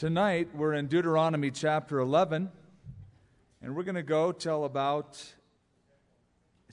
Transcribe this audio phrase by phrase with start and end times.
[0.00, 2.50] Tonight, we're in Deuteronomy chapter 11,
[3.60, 5.22] and we're going to go till about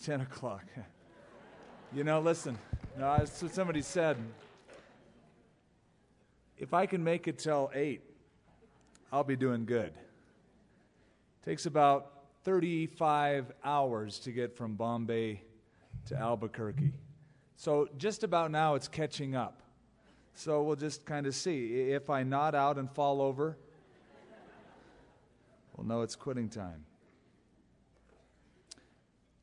[0.02, 0.64] 10 o'clock.
[1.94, 2.58] you know, listen,
[2.96, 4.16] that's what somebody said.
[6.58, 8.02] If I can make it till 8,
[9.12, 9.92] I'll be doing good.
[9.92, 12.14] It takes about
[12.46, 15.42] 35 hours to get from Bombay
[16.06, 16.94] to Albuquerque.
[17.58, 19.64] So just about now it's catching up.
[20.38, 21.90] So we'll just kind of see.
[21.90, 23.58] If I nod out and fall over,
[25.76, 26.86] we'll know it's quitting time.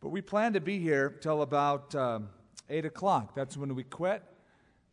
[0.01, 2.29] But we plan to be here till about um,
[2.71, 3.35] 8 o'clock.
[3.35, 4.23] That's when we quit.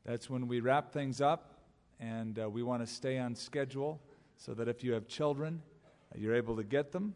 [0.04, 1.60] That's when we wrap things up.
[2.00, 4.02] And uh, we want to stay on schedule
[4.38, 5.62] so that if you have children,
[6.12, 7.14] uh, you're able to get them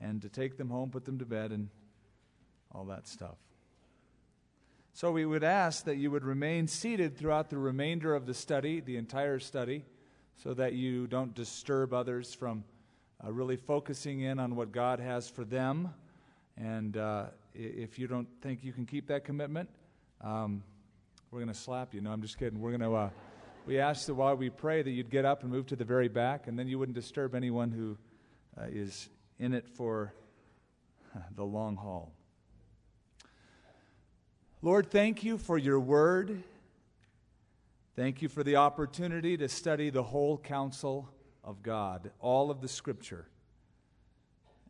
[0.00, 1.68] and to take them home, put them to bed, and
[2.72, 3.36] all that stuff.
[4.96, 8.78] So we would ask that you would remain seated throughout the remainder of the study,
[8.78, 9.84] the entire study,
[10.36, 12.62] so that you don't disturb others from
[13.22, 15.92] uh, really focusing in on what God has for them.
[16.56, 17.24] And uh,
[17.56, 19.68] if you don't think you can keep that commitment,
[20.20, 20.62] um,
[21.32, 22.00] we're going to slap you.
[22.00, 22.60] No, I'm just kidding.
[22.60, 22.94] We're going to.
[22.94, 23.10] Uh,
[23.66, 26.06] we ask that while we pray that you'd get up and move to the very
[26.06, 27.98] back, and then you wouldn't disturb anyone who
[28.56, 29.08] uh, is
[29.40, 30.14] in it for
[31.34, 32.12] the long haul.
[34.64, 36.42] Lord, thank you for your word.
[37.96, 41.06] Thank you for the opportunity to study the whole counsel
[41.44, 43.26] of God, all of the scripture.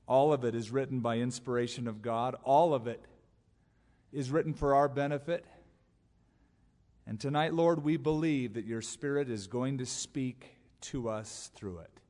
[0.09, 2.35] All of it is written by inspiration of God.
[2.43, 3.05] All of it
[4.13, 5.45] is written for our benefit.
[7.07, 11.79] And tonight, Lord, we believe that your Spirit is going to speak to us through
[11.79, 12.01] it.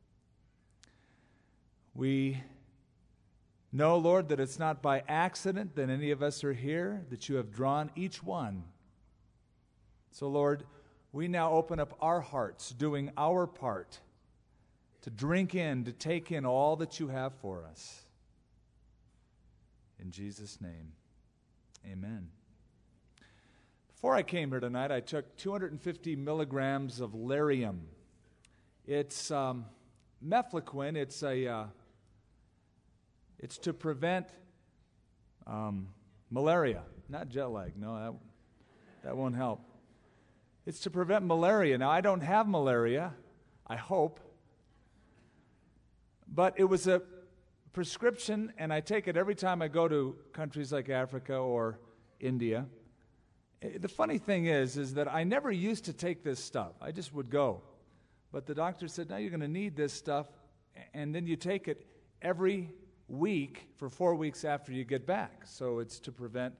[1.95, 2.43] We
[3.75, 7.35] Know, Lord, that it's not by accident that any of us are here, that you
[7.35, 8.63] have drawn each one.
[10.13, 10.63] So, Lord,
[11.11, 13.99] we now open up our hearts, doing our part
[15.03, 18.05] to drink in, to take in all that you have for us.
[19.99, 20.93] In Jesus' name,
[21.85, 22.29] amen.
[23.89, 27.81] Before I came here tonight, I took 250 milligrams of Lariam.
[28.87, 29.65] It's um,
[30.25, 30.95] mefloquine.
[30.95, 31.49] It's a.
[31.49, 31.65] Uh,
[33.45, 34.27] it's to prevent
[35.47, 35.89] um,
[36.31, 37.77] malaria, not jet lag.
[37.77, 38.15] No, that,
[39.05, 39.61] that won't help.
[40.65, 41.77] It's to prevent malaria.
[41.77, 43.13] Now, I don't have malaria,
[43.67, 44.19] I hope.
[46.27, 47.03] But it was a
[47.75, 51.79] prescription, and I take it every time I go to countries like Africa or
[52.21, 52.65] India.
[53.61, 56.73] Eh, the funny thing is, is that I never used to take this stuff.
[56.81, 57.61] I just would go.
[58.33, 60.29] But the doctor said, now you're going to need this stuff,
[60.95, 61.87] and then you take it
[62.23, 62.71] every
[63.19, 65.43] week for four weeks after you get back.
[65.45, 66.55] So it's to prevent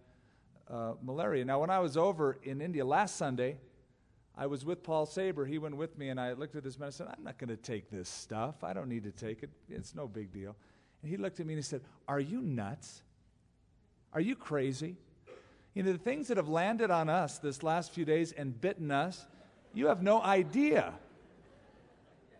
[0.71, 1.45] uh, malaria.
[1.45, 3.59] Now, when I was over in India last Sunday,
[4.37, 5.45] I was with Paul Saber.
[5.45, 7.07] He went with me, and I looked at this medicine.
[7.09, 8.65] I'm not going to take this stuff.
[8.65, 9.51] I don't need to take it.
[9.69, 10.57] It's no big deal.
[11.03, 13.03] And he looked at me and he said, Are you nuts?
[14.13, 14.97] Are you crazy?
[15.75, 18.91] You know, the things that have landed on us this last few days and bitten
[18.91, 19.27] us,
[19.73, 20.95] you have no idea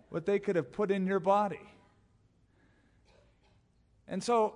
[0.09, 1.61] what they could have put in your body.
[4.09, 4.55] And so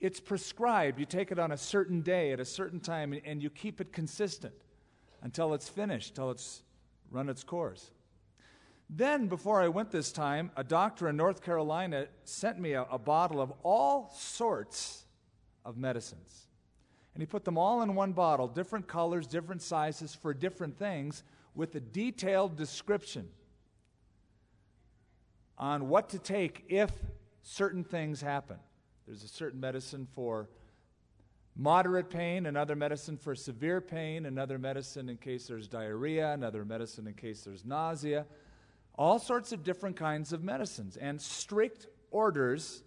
[0.00, 0.98] it's prescribed.
[0.98, 3.92] You take it on a certain day at a certain time, and you keep it
[3.92, 4.54] consistent
[5.22, 6.62] until it's finished, until it's
[7.10, 7.90] run its course.
[8.90, 12.98] Then, before I went this time, a doctor in North Carolina sent me a, a
[12.98, 15.06] bottle of all sorts
[15.64, 16.48] of medicines.
[17.14, 21.22] And he put them all in one bottle, different colors, different sizes for different things,
[21.54, 23.28] with a detailed description
[25.56, 26.90] on what to take if
[27.42, 28.56] certain things happen.
[29.06, 30.48] There's a certain medicine for
[31.56, 37.06] moderate pain, another medicine for severe pain, another medicine in case there's diarrhea, another medicine
[37.06, 38.26] in case there's nausea.
[38.96, 42.82] All sorts of different kinds of medicines and strict orders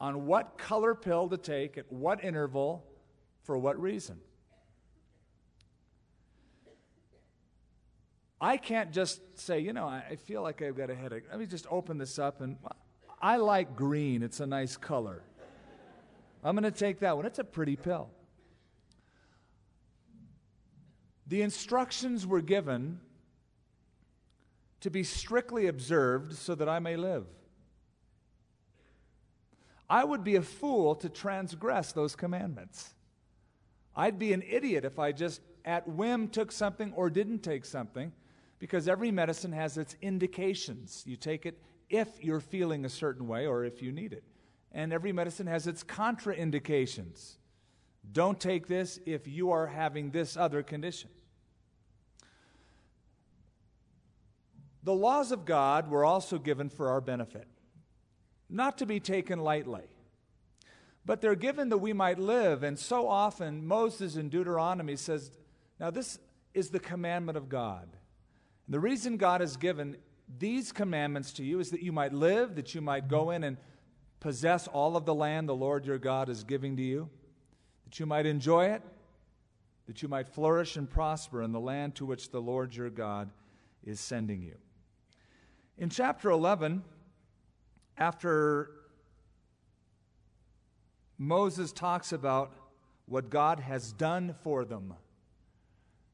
[0.00, 2.84] on what color pill to take at what interval
[3.44, 4.18] for what reason.
[8.40, 11.24] I can't just say, you know, I feel like I've got a headache.
[11.30, 12.58] Let me just open this up and
[13.20, 14.22] I like green.
[14.22, 15.22] It's a nice color.
[16.46, 17.26] I'm going to take that one.
[17.26, 18.08] It's a pretty pill.
[21.26, 23.00] The instructions were given
[24.80, 27.26] to be strictly observed so that I may live.
[29.90, 32.94] I would be a fool to transgress those commandments.
[33.96, 38.12] I'd be an idiot if I just at whim took something or didn't take something
[38.60, 41.02] because every medicine has its indications.
[41.06, 41.58] You take it
[41.90, 44.22] if you're feeling a certain way or if you need it
[44.72, 47.36] and every medicine has its contraindications.
[48.12, 51.10] Don't take this if you are having this other condition.
[54.82, 57.48] The laws of God were also given for our benefit,
[58.48, 59.82] not to be taken lightly.
[61.04, 62.64] But they're given that we might live.
[62.64, 65.30] And so often, Moses in Deuteronomy says,
[65.78, 66.18] Now, this
[66.52, 67.88] is the commandment of God.
[68.66, 69.96] And the reason God has given
[70.38, 73.56] these commandments to you is that you might live, that you might go in and
[74.26, 77.08] possess all of the land the Lord your God is giving to you,
[77.84, 78.82] that you might enjoy it,
[79.86, 83.30] that you might flourish and prosper in the land to which the Lord your God
[83.84, 84.56] is sending you.
[85.78, 86.82] In chapter 11,
[87.96, 88.72] after
[91.18, 92.52] Moses talks about
[93.06, 94.94] what God has done for them,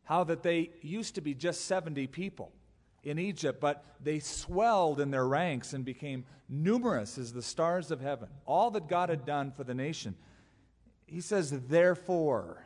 [0.05, 2.53] how that they used to be just 70 people
[3.03, 8.01] in Egypt, but they swelled in their ranks and became numerous as the stars of
[8.01, 8.29] heaven.
[8.47, 10.15] All that God had done for the nation.
[11.07, 12.65] He says, therefore,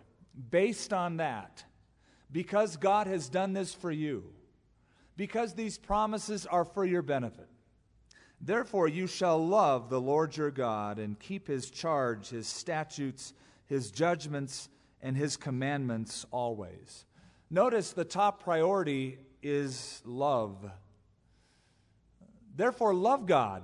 [0.51, 1.65] based on that,
[2.31, 4.25] because God has done this for you,
[5.17, 7.49] because these promises are for your benefit,
[8.41, 13.33] therefore you shall love the Lord your God and keep his charge, his statutes,
[13.67, 14.69] his judgments,
[15.01, 17.07] and his commandments always.
[17.51, 19.19] Notice the top priority
[19.49, 20.71] is love.
[22.55, 23.63] Therefore, love God.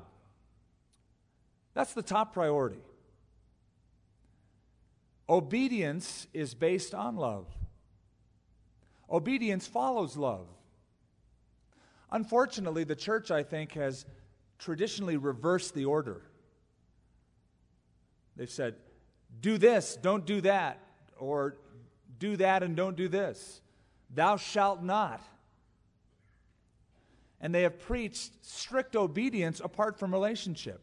[1.74, 2.82] That's the top priority.
[5.28, 7.46] Obedience is based on love.
[9.10, 10.46] Obedience follows love.
[12.10, 14.04] Unfortunately, the church, I think, has
[14.58, 16.22] traditionally reversed the order.
[18.36, 18.74] They've said,
[19.40, 20.78] do this, don't do that,
[21.18, 21.56] or
[22.18, 23.60] do that and don't do this.
[24.14, 25.22] Thou shalt not.
[27.42, 30.80] And they have preached strict obedience apart from relationship.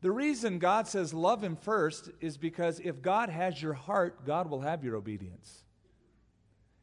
[0.00, 4.50] The reason God says love Him first is because if God has your heart, God
[4.50, 5.62] will have your obedience.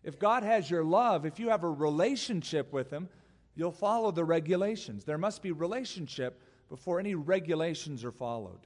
[0.03, 3.09] If God has your love, if you have a relationship with Him,
[3.55, 5.03] you'll follow the regulations.
[5.03, 8.61] There must be relationship before any regulations are followed.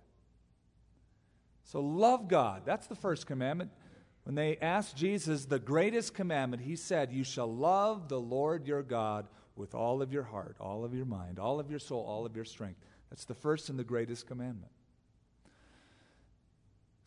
[1.64, 2.64] So love God.
[2.66, 3.72] That's the first commandment.
[4.24, 8.84] When they asked Jesus the greatest commandment, he said, You shall love the Lord your
[8.84, 12.26] God with all of your heart, all of your mind, all of your soul, all
[12.26, 12.80] of your strength.
[13.10, 14.72] That's the first and the greatest commandment.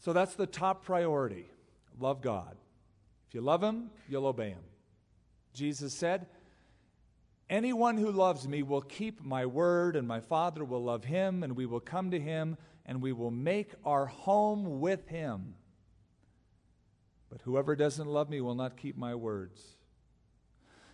[0.00, 1.46] So that's the top priority
[1.98, 2.56] love God.
[3.28, 4.62] If you love Him, you'll obey Him.
[5.54, 6.26] Jesus said,
[7.48, 11.54] Anyone who loves me will keep my word, and my Father will love him, and
[11.54, 15.54] we will come to him, and we will make our home with him.
[17.30, 19.62] But whoever doesn't love me will not keep my words.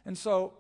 [0.05, 0.55] And so,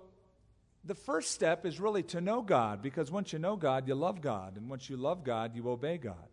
[0.84, 4.20] the first step is really to know God, because once you know God, you love
[4.20, 4.56] God.
[4.56, 6.28] And once you love God, you obey God.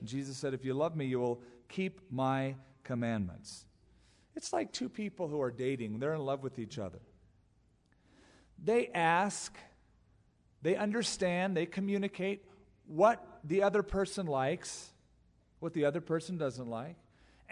[0.00, 3.66] And Jesus said, If you love me, you will keep my commandments.
[4.34, 7.00] It's like two people who are dating, they're in love with each other.
[8.64, 9.56] They ask,
[10.62, 12.44] they understand, they communicate
[12.86, 14.90] what the other person likes,
[15.58, 16.96] what the other person doesn't like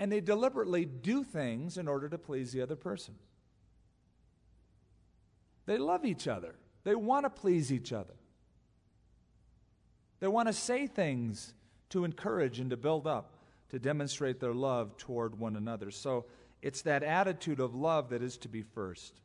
[0.00, 3.14] and they deliberately do things in order to please the other person.
[5.66, 8.14] They love each other, they want to please each other.
[10.18, 11.54] They want to say things
[11.90, 13.38] to encourage and to build up,
[13.70, 15.90] to demonstrate their love toward one another.
[15.90, 16.26] So
[16.60, 19.22] it's that attitude of love that is to be first.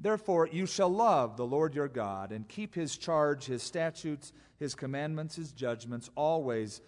[0.00, 4.74] Therefore, you shall love the Lord your God and keep his charge, his statutes, his
[4.74, 6.80] commandments, his judgments always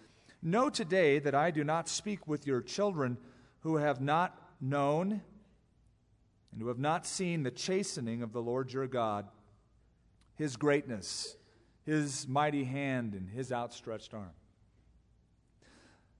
[0.45, 3.17] Know today that I do not speak with your children
[3.61, 5.21] who have not known
[6.51, 9.25] and who have not seen the chastening of the Lord your God,
[10.35, 11.37] his greatness,
[11.85, 14.33] his mighty hand, and his outstretched arm.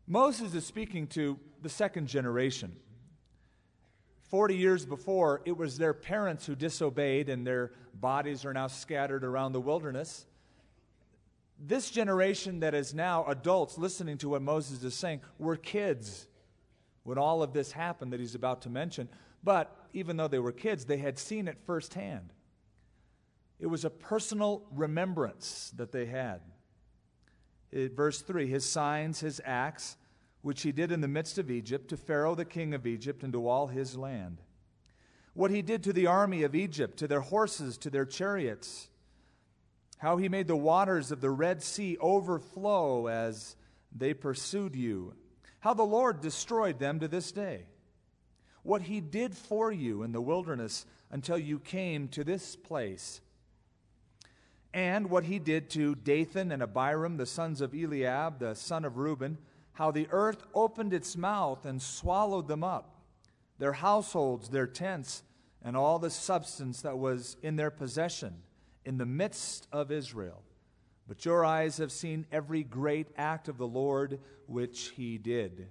[0.07, 2.77] Moses is speaking to the second generation.
[4.29, 9.25] Forty years before, it was their parents who disobeyed, and their bodies are now scattered
[9.25, 10.27] around the wilderness
[11.65, 16.27] this generation that is now adults listening to what Moses is saying were kids
[17.03, 19.07] when all of this happened that he's about to mention.
[19.43, 22.33] But even though they were kids, they had seen it firsthand.
[23.59, 26.41] It was a personal remembrance that they had.
[27.71, 29.95] It, verse 3 His signs, his acts,
[30.41, 33.31] which he did in the midst of Egypt, to Pharaoh the king of Egypt, and
[33.31, 34.41] to all his land.
[35.33, 38.89] What he did to the army of Egypt, to their horses, to their chariots
[39.97, 43.55] how he made the waters of the Red Sea overflow as
[43.95, 45.13] they pursued you,
[45.59, 47.65] how the Lord destroyed them to this day,
[48.63, 53.21] what he did for you in the wilderness until you came to this place,
[54.73, 58.97] and what he did to Dathan and Abiram, the sons of Eliab, the son of
[58.97, 59.37] Reuben,
[59.73, 63.01] how the earth opened its mouth and swallowed them up,
[63.59, 65.23] their households, their tents,
[65.63, 68.41] and all the substance that was in their possession
[68.85, 70.43] in the midst of Israel.
[71.07, 75.67] But your eyes have seen every great act of the Lord which he did.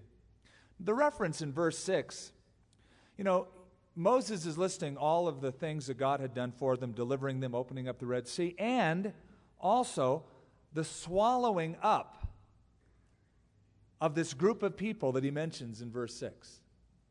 [0.78, 2.33] The reference in verse 6,
[3.16, 3.49] you know,
[3.95, 7.54] Moses is listing all of the things that God had done for them, delivering them,
[7.54, 9.12] opening up the Red Sea, and
[9.61, 10.25] also
[10.73, 12.26] the swallowing up
[14.00, 16.61] of this group of people that he mentions in verse 6.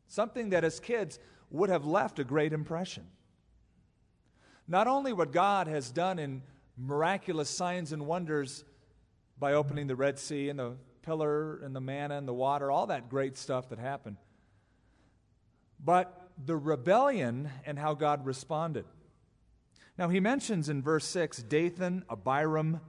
[0.08, 1.18] Something that as kids
[1.50, 3.06] would have left a great impression.
[4.68, 6.42] Not only what God has done in
[6.76, 8.64] miraculous signs and wonders
[9.38, 12.86] by opening the Red Sea and the pillar and the manna and the water, all
[12.86, 14.16] that great stuff that happened,
[15.84, 18.84] but the rebellion and how God responded.
[19.98, 22.80] Now, he mentions in verse 6 Dathan, Abiram,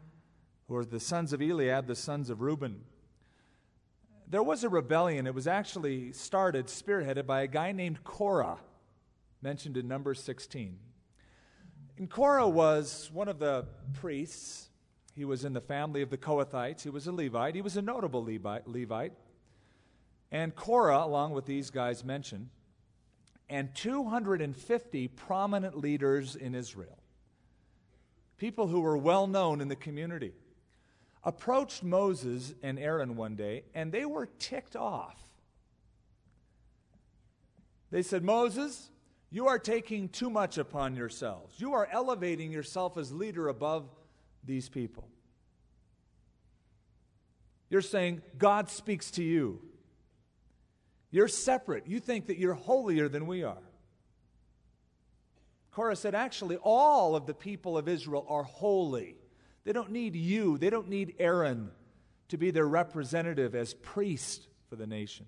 [0.68, 2.82] who are the sons of Eliab, the sons of Reuben.
[4.28, 5.28] There was a rebellion.
[5.28, 8.60] It was actually started, spearheaded by a guy named Korah,
[9.42, 10.80] mentioned in Numbers 16.
[11.98, 14.70] And Korah was one of the priests.
[15.16, 16.82] He was in the family of the Kohathites.
[16.82, 17.56] He was a Levite.
[17.56, 19.14] He was a notable Levite.
[20.32, 22.50] And Korah, along with these guys mentioned,
[23.50, 26.98] and 250 prominent leaders in Israel,
[28.38, 30.34] people who were well known in the community,
[31.24, 35.18] approached Moses and Aaron one day, and they were ticked off.
[37.92, 38.90] They said, Moses,
[39.34, 41.60] you are taking too much upon yourselves.
[41.60, 43.90] You are elevating yourself as leader above
[44.46, 45.10] these people.
[47.68, 49.60] You're saying, God speaks to you.
[51.10, 51.88] You're separate.
[51.88, 53.64] You think that you're holier than we are.
[55.72, 59.16] Korah said, actually, all of the people of Israel are holy.
[59.64, 61.72] They don't need you, they don't need Aaron
[62.28, 65.26] to be their representative as priest for the nation.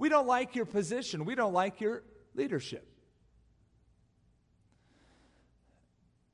[0.00, 1.26] We don't like your position.
[1.26, 2.02] We don't like your
[2.34, 2.88] leadership.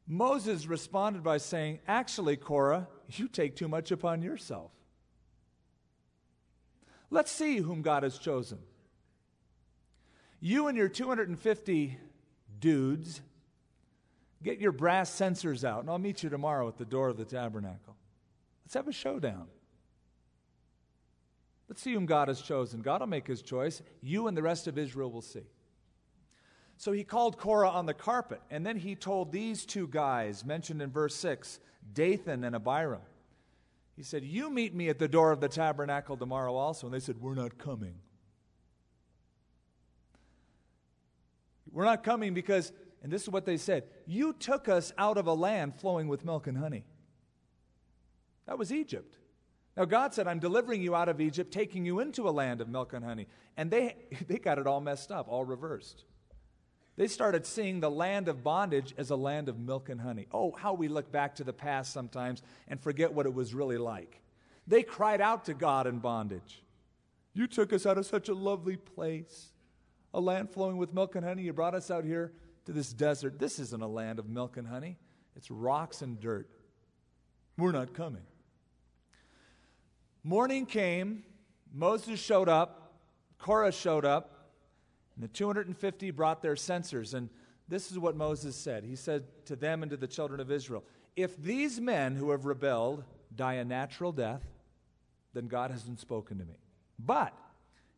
[0.06, 4.70] Moses responded by saying, Actually, Korah, you take too much upon yourself.
[7.11, 8.58] Let's see whom God has chosen.
[10.38, 11.99] You and your 250
[12.61, 13.20] dudes
[14.44, 17.25] get your brass censers out, and I'll meet you tomorrow at the door of the
[17.25, 17.96] tabernacle.
[18.64, 19.49] Let's have a showdown.
[21.68, 22.80] Let's see whom God has chosen.
[22.80, 23.82] God will make his choice.
[24.00, 25.46] You and the rest of Israel will see.
[26.76, 30.82] So he called Korah on the carpet, and then he told these two guys, mentioned
[30.82, 31.58] in verse 6,
[31.94, 33.00] Dathan and Abiram.
[33.96, 36.87] He said, You meet me at the door of the tabernacle tomorrow also.
[36.87, 37.94] And they said, We're not coming.
[41.73, 45.26] We're not coming because, and this is what they said, you took us out of
[45.26, 46.85] a land flowing with milk and honey.
[48.46, 49.18] That was Egypt.
[49.76, 52.68] Now, God said, I'm delivering you out of Egypt, taking you into a land of
[52.68, 53.26] milk and honey.
[53.56, 56.04] And they, they got it all messed up, all reversed.
[56.97, 60.26] They started seeing the land of bondage as a land of milk and honey.
[60.33, 63.76] Oh, how we look back to the past sometimes and forget what it was really
[63.76, 64.23] like.
[64.66, 66.62] They cried out to God in bondage.
[67.35, 69.52] You took us out of such a lovely place,
[70.14, 71.42] a land flowing with milk and honey.
[71.42, 72.33] You brought us out here
[72.64, 73.38] to this desert.
[73.38, 74.97] This isn't a land of milk and honey,
[75.37, 76.49] it's rocks and dirt.
[77.59, 78.23] We're not coming.
[80.26, 81.23] Morning came,
[81.73, 82.95] Moses showed up,
[83.38, 84.50] Korah showed up,
[85.14, 87.14] and the 250 brought their censers.
[87.14, 87.30] And
[87.68, 88.83] this is what Moses said.
[88.83, 90.83] He said to them and to the children of Israel
[91.14, 93.04] If these men who have rebelled
[93.37, 94.42] die a natural death,
[95.33, 96.59] then God hasn't spoken to me.
[96.99, 97.33] But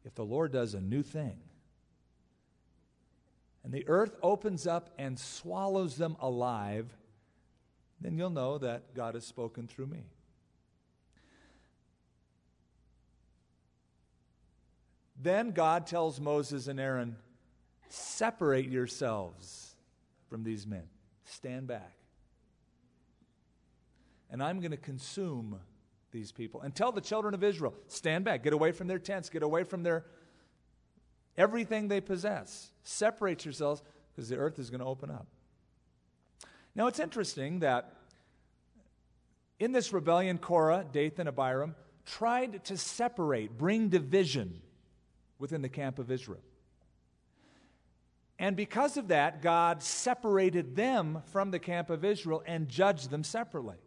[0.04, 1.38] if the Lord does a new thing,
[3.64, 6.94] and the earth opens up and swallows them alive,
[8.02, 10.04] then you'll know that God has spoken through me.
[15.20, 17.16] Then God tells Moses and Aaron,
[17.88, 19.74] Separate yourselves
[20.28, 20.84] from these men,
[21.24, 21.94] stand back.
[24.30, 25.58] And I'm going to consume
[26.10, 26.60] these people.
[26.60, 29.64] And tell the children of Israel, stand back, get away from their tents, get away
[29.64, 30.04] from their
[31.36, 32.72] everything they possess.
[32.82, 33.82] Separate yourselves
[34.14, 35.26] because the earth is going to open up.
[36.74, 37.94] Now it's interesting that
[39.58, 44.60] in this rebellion, Korah, Dathan, and Abiram tried to separate, bring division
[45.38, 46.42] within the camp of Israel.
[48.38, 53.24] And because of that, God separated them from the camp of Israel and judged them
[53.24, 53.78] separately.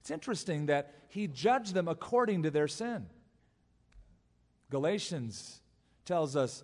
[0.00, 3.06] It's interesting that He judged them according to their sin.
[4.70, 5.62] Galatians
[6.04, 6.62] tells us,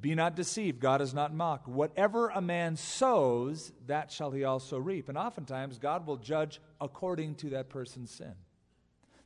[0.00, 1.66] Be not deceived, God is not mocked.
[1.66, 5.08] Whatever a man sows, that shall he also reap.
[5.08, 8.34] And oftentimes, God will judge according to that person's sin.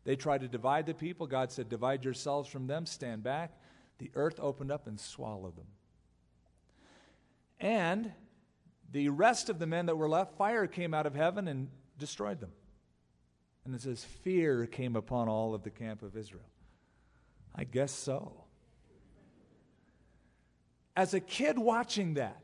[0.05, 1.27] They tried to divide the people.
[1.27, 3.53] God said, Divide yourselves from them, stand back
[4.01, 5.67] the earth opened up and swallowed them.
[7.61, 8.11] And
[8.91, 12.41] the rest of the men that were left, fire came out of heaven and destroyed
[12.41, 12.51] them.
[13.65, 16.49] And it says, Fear came upon all of the camp of Israel.
[17.55, 18.33] I guess so.
[20.97, 22.41] As a kid watching that,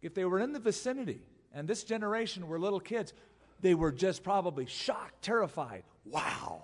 [0.00, 1.20] if they were in the vicinity
[1.52, 3.12] and this generation were little kids,
[3.60, 5.82] they were just probably shocked, terrified.
[6.04, 6.62] Wow,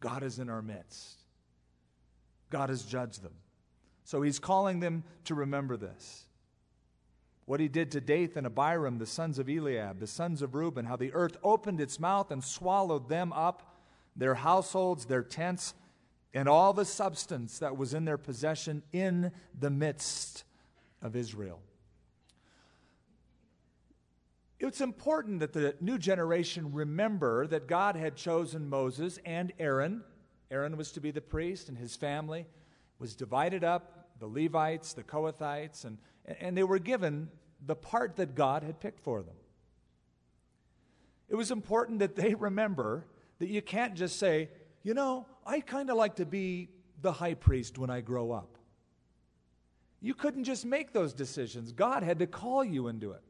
[0.00, 1.22] God is in our midst.
[2.50, 3.34] God has judged them.
[4.08, 6.24] So he's calling them to remember this.
[7.44, 10.86] What he did to Dathan and Abiram, the sons of Eliab, the sons of Reuben,
[10.86, 13.76] how the earth opened its mouth and swallowed them up,
[14.16, 15.74] their households, their tents,
[16.32, 20.44] and all the substance that was in their possession in the midst
[21.02, 21.60] of Israel.
[24.58, 30.02] It's important that the new generation remember that God had chosen Moses and Aaron.
[30.50, 32.46] Aaron was to be the priest, and his family
[32.98, 35.98] was divided up the Levites, the Kohathites, and,
[36.40, 37.28] and they were given
[37.64, 39.34] the part that God had picked for them.
[41.28, 43.06] It was important that they remember
[43.38, 44.50] that you can't just say,
[44.82, 46.68] you know, I kind of like to be
[47.00, 48.58] the high priest when I grow up.
[50.00, 51.72] You couldn't just make those decisions.
[51.72, 53.22] God had to call you into it.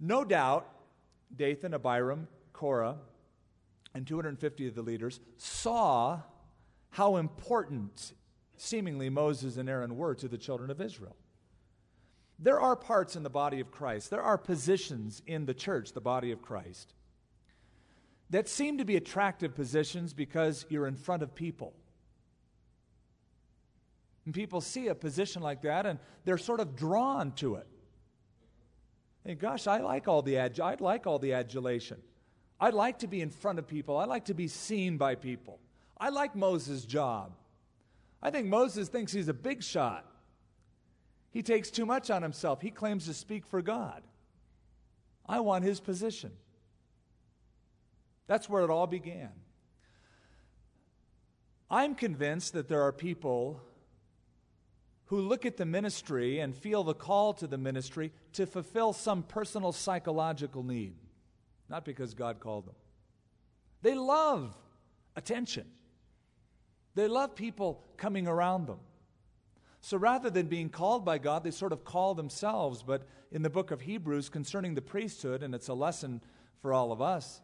[0.00, 0.68] No doubt,
[1.34, 2.96] Dathan, Abiram, Korah,
[3.94, 6.20] and 250 of the leaders saw
[6.90, 8.12] how important
[8.56, 11.16] seemingly Moses and Aaron were to the children of Israel.
[12.38, 16.00] There are parts in the body of Christ, there are positions in the church, the
[16.00, 16.94] body of Christ,
[18.30, 21.74] that seem to be attractive positions because you're in front of people.
[24.24, 27.66] And people see a position like that and they're sort of drawn to it.
[29.24, 32.00] Hey, gosh, I like all the ad- I'd like all the adulation.
[32.60, 33.96] I'd like to be in front of people.
[33.96, 35.60] I like to be seen by people.
[35.98, 37.32] I like Moses' job.
[38.24, 40.06] I think Moses thinks he's a big shot.
[41.30, 42.62] He takes too much on himself.
[42.62, 44.02] He claims to speak for God.
[45.26, 46.32] I want his position.
[48.26, 49.30] That's where it all began.
[51.70, 53.60] I'm convinced that there are people
[55.06, 59.22] who look at the ministry and feel the call to the ministry to fulfill some
[59.22, 60.94] personal psychological need,
[61.68, 62.74] not because God called them.
[63.82, 64.56] They love
[65.14, 65.66] attention,
[66.94, 68.78] they love people coming around them.
[69.80, 72.82] So rather than being called by God, they sort of call themselves.
[72.82, 76.22] But in the book of Hebrews concerning the priesthood, and it's a lesson
[76.62, 77.42] for all of us,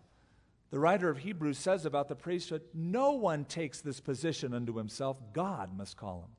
[0.71, 5.19] the writer of Hebrews says about the priesthood no one takes this position unto himself,
[5.33, 6.31] God must call him.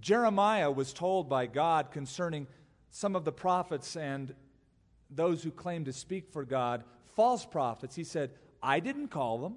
[0.00, 2.46] Jeremiah was told by God concerning
[2.90, 4.34] some of the prophets and
[5.10, 7.94] those who claim to speak for God, false prophets.
[7.94, 8.30] He said,
[8.62, 9.56] I didn't call them,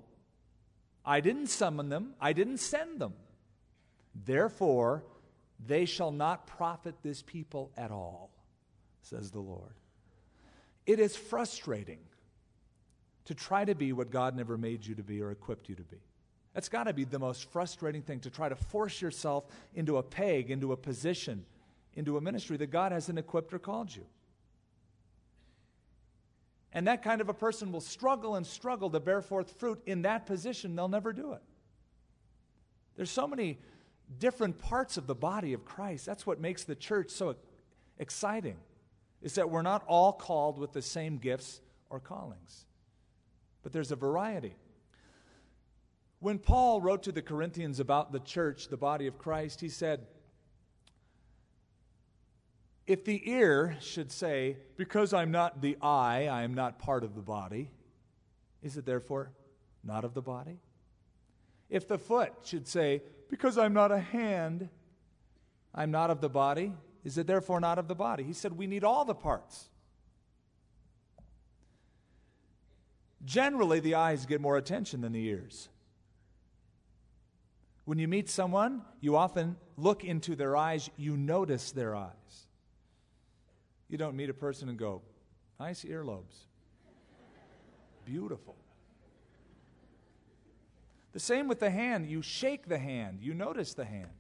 [1.08, 3.14] I didn't summon them, I didn't send them.
[4.14, 5.06] Therefore,
[5.66, 8.30] they shall not profit this people at all,
[9.02, 9.74] says the Lord.
[10.86, 12.00] It is frustrating
[13.26, 15.84] to try to be what God never made you to be or equipped you to
[15.84, 15.98] be.
[16.54, 20.04] That's got to be the most frustrating thing to try to force yourself into a
[20.04, 21.46] peg, into a position,
[21.94, 24.06] into a ministry that God hasn't equipped or called you.
[26.78, 30.04] And that kind of a person will struggle and struggle to bear forth fruit in
[30.04, 30.76] that position.
[30.76, 31.42] They'll never do it.
[32.96, 33.58] There's so many
[34.20, 36.06] different parts of the body of Christ.
[36.06, 37.36] That's what makes the church so
[37.98, 38.58] exciting.
[39.24, 42.68] Is that we're not all called with the same gifts or callings.
[43.64, 44.56] But there's a variety.
[46.20, 50.06] When Paul wrote to the Corinthians about the church, the body of Christ, he said,
[52.88, 57.16] If the ear should say, Because I'm not the eye, I am not part of
[57.16, 57.70] the body,
[58.64, 59.32] is it therefore
[59.84, 60.60] not of the body?
[61.70, 64.70] If the foot should say, Because I'm not a hand,
[65.76, 66.74] I'm not of the body,
[67.04, 68.24] is it therefore not of the body?
[68.24, 69.70] He said, We need all the parts.
[73.26, 75.68] Generally, the eyes get more attention than the ears.
[77.84, 82.47] When you meet someone, you often look into their eyes, you notice their eyes.
[83.90, 85.02] You don't meet a person and go,
[85.60, 86.46] nice earlobes.
[88.06, 88.56] Beautiful.
[91.14, 92.06] The same with the hand.
[92.06, 94.12] You shake the hand, you notice the hand.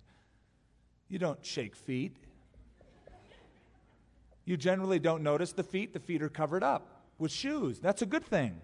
[1.09, 2.17] You don't shake feet.
[4.45, 5.93] You generally don't notice the feet.
[5.93, 7.79] The feet are covered up with shoes.
[7.79, 8.61] That's a good thing.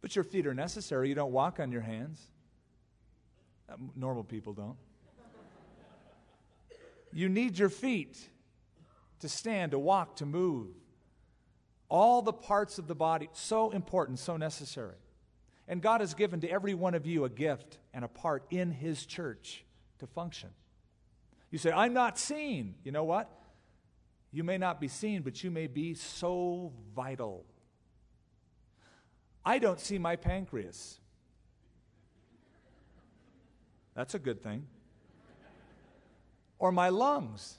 [0.00, 1.08] But your feet are necessary.
[1.08, 2.20] You don't walk on your hands.
[3.96, 4.76] Normal people don't.
[7.14, 8.18] You need your feet
[9.20, 10.66] to stand, to walk, to move.
[11.88, 14.96] All the parts of the body, so important, so necessary.
[15.68, 18.72] And God has given to every one of you a gift and a part in
[18.72, 19.64] His church
[20.00, 20.50] to function.
[21.50, 22.74] You say, I'm not seen.
[22.82, 23.30] You know what?
[24.32, 27.46] You may not be seen, but you may be so vital.
[29.44, 30.98] I don't see my pancreas.
[33.94, 34.66] That's a good thing.
[36.58, 37.58] Or my lungs,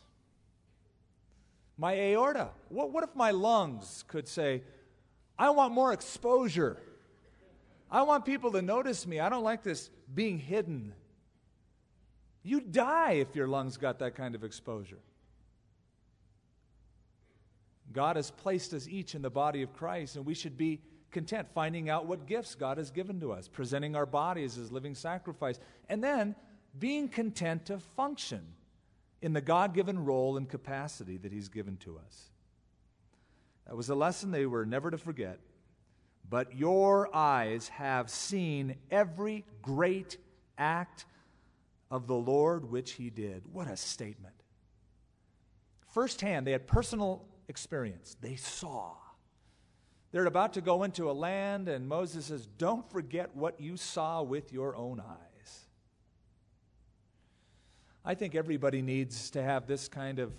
[1.77, 2.49] my aorta.
[2.69, 4.63] What, what if my lungs could say,
[5.37, 6.77] I want more exposure?
[7.91, 9.19] I want people to notice me.
[9.19, 10.93] I don't like this being hidden.
[12.43, 14.99] You die if your lungs got that kind of exposure.
[17.91, 20.81] God has placed us each in the body of Christ, and we should be
[21.11, 24.95] content finding out what gifts God has given to us, presenting our bodies as living
[24.95, 26.35] sacrifice, and then
[26.77, 28.41] being content to function
[29.21, 32.29] in the God given role and capacity that He's given to us.
[33.67, 35.39] That was a lesson they were never to forget.
[36.29, 40.17] But your eyes have seen every great
[40.57, 41.05] act
[41.91, 43.43] of the Lord which he did.
[43.51, 44.35] What a statement.
[45.87, 48.17] Firsthand, they had personal experience.
[48.19, 48.93] They saw.
[50.11, 54.23] They're about to go into a land, and Moses says, Don't forget what you saw
[54.23, 55.24] with your own eyes.
[58.05, 60.31] I think everybody needs to have this kind of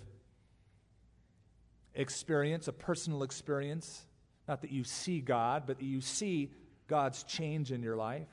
[1.93, 4.07] experience, a personal experience
[4.47, 6.51] not that you see God, but that you see
[6.87, 8.27] God's change in your life.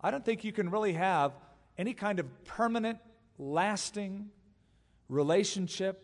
[0.00, 1.32] I don't think you can really have
[1.76, 2.98] any kind of permanent,
[3.38, 4.30] lasting
[5.08, 6.02] relationship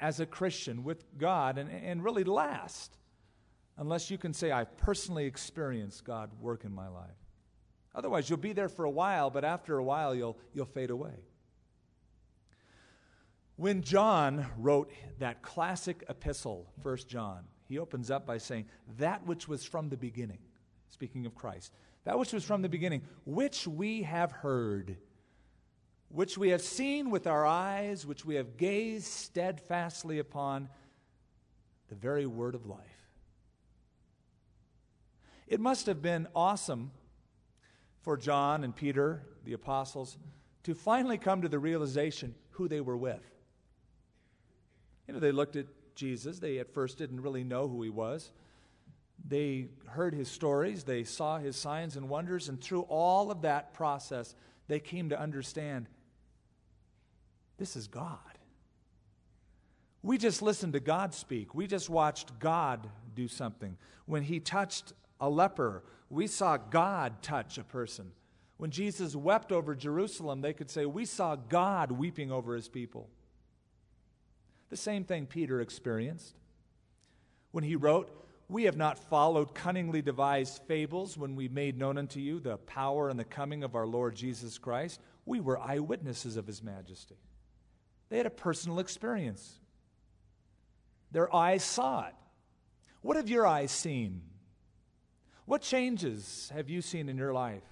[0.00, 2.96] as a Christian with God and, and really last
[3.76, 7.10] unless you can say, I've personally experienced God work in my life.
[7.94, 11.14] Otherwise, you'll be there for a while, but after a while, you'll, you'll fade away.
[13.60, 18.64] When John wrote that classic epistle, 1 John, he opens up by saying,
[18.96, 20.38] That which was from the beginning,
[20.88, 24.96] speaking of Christ, that which was from the beginning, which we have heard,
[26.08, 30.70] which we have seen with our eyes, which we have gazed steadfastly upon,
[31.90, 33.10] the very word of life.
[35.46, 36.92] It must have been awesome
[38.00, 40.16] for John and Peter, the apostles,
[40.62, 43.20] to finally come to the realization who they were with.
[45.10, 46.38] You know, they looked at Jesus.
[46.38, 48.30] They at first didn't really know who he was.
[49.26, 53.74] They heard his stories, they saw his signs and wonders, and through all of that
[53.74, 54.36] process,
[54.68, 55.88] they came to understand
[57.58, 58.18] this is God.
[60.00, 61.56] We just listened to God speak.
[61.56, 63.76] We just watched God do something.
[64.06, 68.12] When he touched a leper, we saw God touch a person.
[68.58, 73.10] When Jesus wept over Jerusalem, they could say, We saw God weeping over his people.
[74.70, 76.34] The same thing Peter experienced
[77.50, 78.08] when he wrote,
[78.48, 83.08] We have not followed cunningly devised fables when we made known unto you the power
[83.08, 85.00] and the coming of our Lord Jesus Christ.
[85.26, 87.16] We were eyewitnesses of his majesty.
[88.08, 89.58] They had a personal experience.
[91.12, 92.14] Their eyes saw it.
[93.02, 94.22] What have your eyes seen?
[95.46, 97.64] What changes have you seen in your life?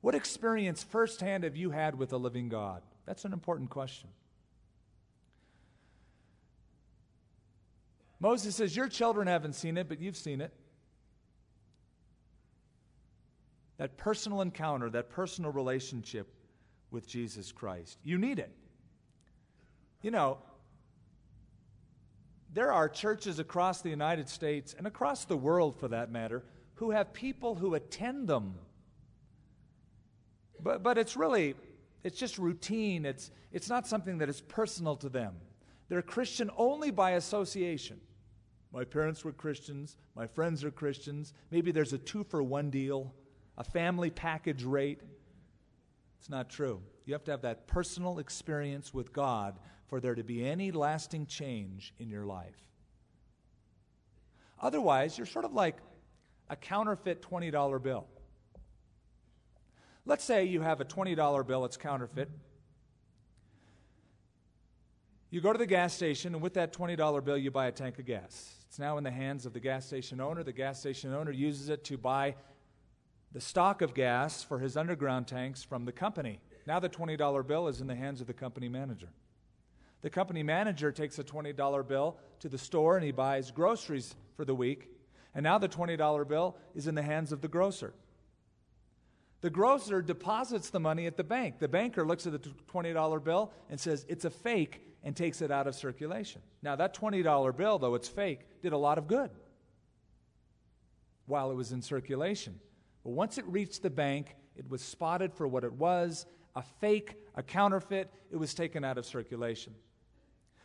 [0.00, 2.82] What experience firsthand have you had with the living God?
[3.06, 4.08] That's an important question.
[8.20, 10.52] Moses says, Your children haven't seen it, but you've seen it.
[13.78, 16.32] That personal encounter, that personal relationship
[16.90, 17.98] with Jesus Christ.
[18.04, 18.54] You need it.
[20.02, 20.38] You know,
[22.52, 26.42] there are churches across the United States and across the world for that matter
[26.74, 28.54] who have people who attend them.
[30.62, 31.54] But, but it's really,
[32.02, 33.06] it's just routine.
[33.06, 35.34] It's, it's not something that is personal to them.
[35.88, 38.00] They're Christian only by association.
[38.72, 39.96] My parents were Christians.
[40.14, 41.32] My friends are Christians.
[41.50, 43.12] Maybe there's a two for one deal,
[43.58, 45.00] a family package rate.
[46.18, 46.80] It's not true.
[47.04, 51.26] You have to have that personal experience with God for there to be any lasting
[51.26, 52.54] change in your life.
[54.60, 55.78] Otherwise, you're sort of like
[56.48, 58.06] a counterfeit $20 bill.
[60.04, 62.30] Let's say you have a $20 bill, it's counterfeit.
[65.30, 68.00] You go to the gas station, and with that $20 bill, you buy a tank
[68.00, 68.52] of gas.
[68.66, 70.42] It's now in the hands of the gas station owner.
[70.42, 72.34] The gas station owner uses it to buy
[73.32, 76.40] the stock of gas for his underground tanks from the company.
[76.66, 79.08] Now the $20 bill is in the hands of the company manager.
[80.02, 84.44] The company manager takes a $20 bill to the store and he buys groceries for
[84.44, 84.88] the week.
[85.32, 87.92] And now the $20 bill is in the hands of the grocer.
[89.42, 91.60] The grocer deposits the money at the bank.
[91.60, 95.50] The banker looks at the $20 bill and says, It's a fake and takes it
[95.50, 96.42] out of circulation.
[96.62, 99.30] Now, that $20 bill, though it's fake, did a lot of good
[101.26, 102.58] while it was in circulation.
[103.04, 107.14] But once it reached the bank, it was spotted for what it was a fake,
[107.36, 108.12] a counterfeit.
[108.30, 109.74] It was taken out of circulation.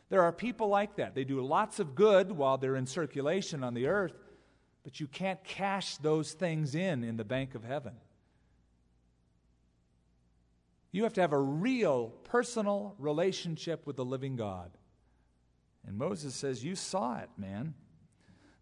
[0.10, 1.16] There are people like that.
[1.16, 4.14] They do lots of good while they're in circulation on the earth,
[4.84, 7.94] but you can't cash those things in in the bank of heaven.
[10.96, 14.72] You have to have a real personal relationship with the living God.
[15.86, 17.74] And Moses says, You saw it, man.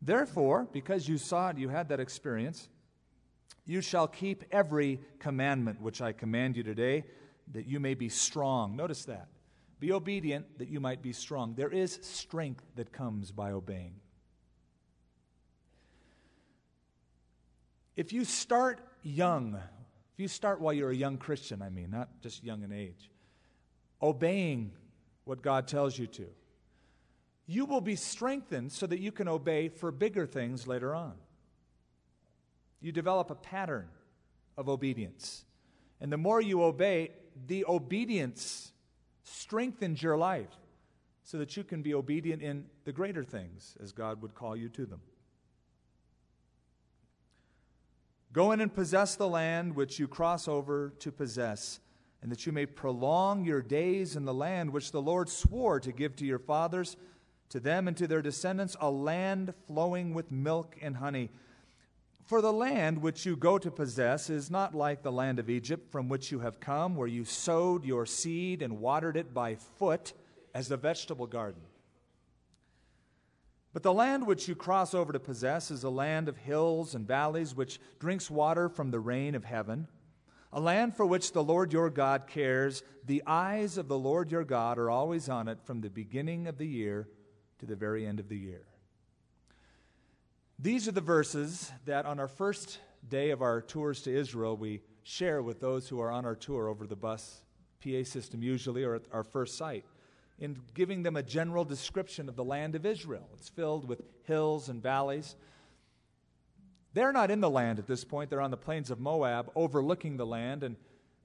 [0.01, 2.69] Therefore, because you saw it, you had that experience,
[3.67, 7.03] you shall keep every commandment which I command you today,
[7.51, 8.75] that you may be strong.
[8.75, 9.27] Notice that.
[9.79, 11.53] Be obedient that you might be strong.
[11.53, 13.93] There is strength that comes by obeying.
[17.95, 19.59] If you start young,
[20.13, 23.09] if you start while you're a young Christian, I mean, not just young in age,
[24.01, 24.71] obeying
[25.25, 26.27] what God tells you to,
[27.47, 31.13] you will be strengthened so that you can obey for bigger things later on.
[32.79, 33.87] You develop a pattern
[34.55, 35.45] of obedience.
[35.99, 37.11] And the more you obey,
[37.47, 38.71] the obedience
[39.23, 40.53] strengthens your life
[41.23, 44.69] so that you can be obedient in the greater things as God would call you
[44.69, 45.01] to them.
[48.33, 51.79] Go in and possess the land which you cross over to possess,
[52.21, 55.91] and that you may prolong your days in the land which the Lord swore to
[55.91, 56.97] give to your fathers,
[57.49, 61.29] to them and to their descendants, a land flowing with milk and honey.
[62.25, 65.91] For the land which you go to possess is not like the land of Egypt
[65.91, 70.13] from which you have come, where you sowed your seed and watered it by foot
[70.55, 71.61] as a vegetable garden.
[73.73, 77.07] But the land which you cross over to possess is a land of hills and
[77.07, 79.87] valleys, which drinks water from the rain of heaven,
[80.51, 82.83] a land for which the Lord your God cares.
[83.05, 86.59] The eyes of the Lord your God are always on it from the beginning of
[86.59, 87.09] the year
[87.57, 88.67] to the very end of the year.
[90.59, 92.77] These are the verses that on our first
[93.09, 96.67] day of our tours to Israel we share with those who are on our tour
[96.67, 97.41] over the bus
[97.83, 99.83] PA system, usually, or at our first site,
[100.39, 103.29] in giving them a general description of the land of Israel.
[103.33, 105.35] It's filled with hills and valleys.
[106.93, 110.17] They're not in the land at this point, they're on the plains of Moab, overlooking
[110.17, 110.63] the land.
[110.63, 110.75] And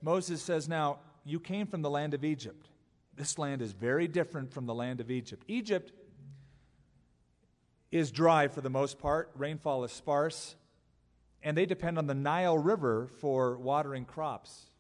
[0.03, 2.69] Moses says, Now, you came from the land of Egypt.
[3.17, 5.45] This land is very different from the land of Egypt.
[5.49, 5.93] Egypt
[7.91, 10.55] is dry for the most part, rainfall is sparse,
[11.43, 14.71] and they depend on the Nile River for watering crops.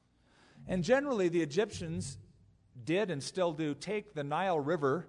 [0.66, 2.18] And generally, the Egyptians
[2.84, 5.06] did and still do take the Nile River,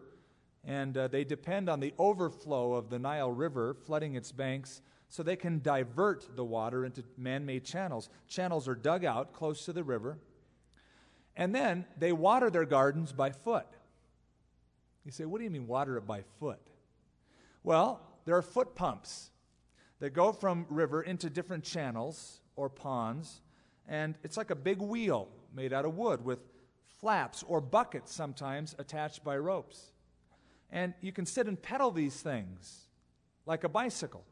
[0.63, 5.23] and uh, they depend on the overflow of the Nile River flooding its banks so
[5.23, 8.09] they can divert the water into man made channels.
[8.27, 10.19] Channels are dug out close to the river,
[11.35, 13.67] and then they water their gardens by foot.
[15.05, 16.61] You say, what do you mean water it by foot?
[17.63, 19.31] Well, there are foot pumps
[19.99, 23.41] that go from river into different channels or ponds,
[23.87, 26.39] and it's like a big wheel made out of wood with
[26.99, 29.91] flaps or buckets sometimes attached by ropes.
[30.71, 32.85] And you can sit and pedal these things
[33.45, 34.23] like a bicycle,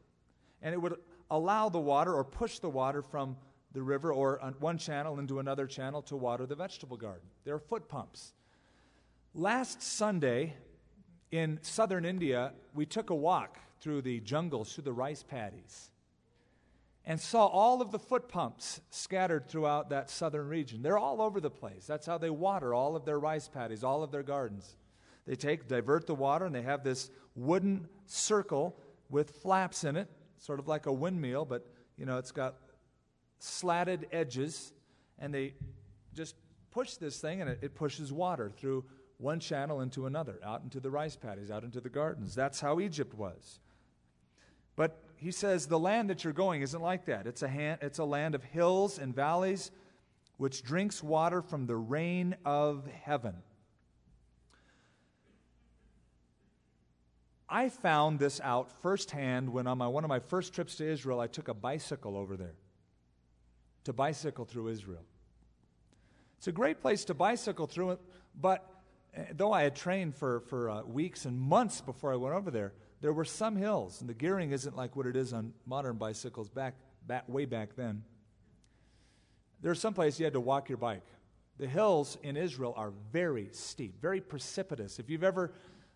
[0.62, 0.96] and it would
[1.30, 3.36] allow the water or push the water from
[3.72, 7.28] the river or one channel into another channel to water the vegetable garden.
[7.44, 8.32] There are foot pumps.
[9.34, 10.54] Last Sunday,
[11.30, 15.90] in southern India, we took a walk through the jungles, through the rice paddies,
[17.08, 20.82] and saw all of the foot pumps scattered throughout that southern region.
[20.82, 21.86] They're all over the place.
[21.86, 24.76] That's how they water all of their rice paddies, all of their gardens.
[25.26, 28.76] They take, divert the water, and they have this wooden circle
[29.08, 31.66] with flaps in it, sort of like a windmill, but
[31.96, 32.56] you know, it's got
[33.38, 34.74] slatted edges,
[35.18, 35.54] and they
[36.14, 36.34] just
[36.70, 38.84] push this thing, and it, it pushes water through
[39.16, 42.34] one channel into another, out into the rice paddies, out into the gardens.
[42.34, 43.60] That's how Egypt was.
[44.76, 47.26] But he says the land that you're going isn't like that.
[47.26, 49.70] It's a, hand, it's a land of hills and valleys
[50.36, 53.34] which drinks water from the rain of heaven.
[57.48, 61.18] I found this out firsthand when on my, one of my first trips to Israel,
[61.18, 62.54] I took a bicycle over there
[63.84, 65.04] to bicycle through Israel.
[66.36, 67.98] It's a great place to bicycle through
[68.40, 68.64] but
[69.32, 72.72] though I had trained for, for uh, weeks and months before I went over there,
[73.00, 76.48] there were some hills, and the gearing isn't like what it is on modern bicycles
[76.48, 76.74] back,
[77.06, 78.02] back way back then.
[79.60, 81.06] There are some places you had to walk your bike.
[81.58, 84.98] The hills in Israel are very steep, very precipitous.
[84.98, 85.52] If you've ever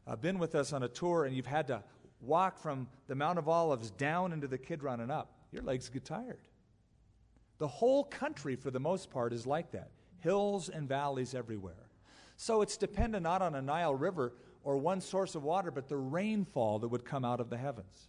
[0.06, 1.82] uh, been with us on a tour and you've had to
[2.20, 6.04] walk from the Mount of Olives down into the Kidron and up, your legs get
[6.04, 6.40] tired.
[7.58, 11.88] The whole country, for the most part, is like that hills and valleys everywhere.
[12.36, 14.32] So it's dependent not on a Nile River
[14.64, 18.08] or one source of water, but the rainfall that would come out of the heavens.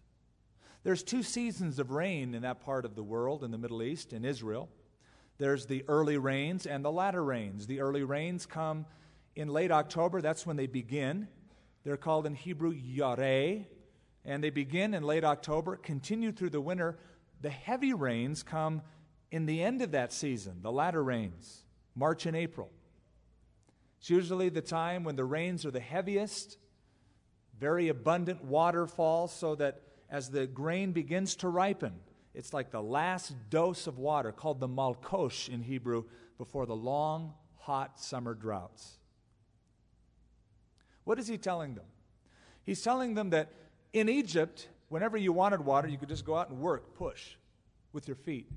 [0.84, 4.14] There's two seasons of rain in that part of the world, in the Middle East,
[4.14, 4.70] in Israel.
[5.38, 7.68] There's the early rains and the latter rains.
[7.68, 8.86] The early rains come
[9.36, 11.28] in late October, that's when they begin.
[11.84, 13.66] They're called in Hebrew yareh,
[14.26, 17.00] and they begin in late October, continue through the winter.
[17.42, 18.82] The heavy rains come
[19.32, 22.70] in the end of that season, the latter rains, March and April.
[24.04, 26.58] It's usually the time when the rains are the heaviest,
[27.58, 31.94] very abundant water falls, so that as the grain begins to ripen,
[32.34, 36.04] it's like the last dose of water, called the malkosh in Hebrew,
[36.38, 38.98] before the long, hot summer droughts.
[41.06, 41.86] What is he telling them?
[42.66, 43.54] He's telling them that
[43.94, 47.38] in Egypt, whenever you wanted water, you could just go out and work, push
[47.94, 48.52] with your feet.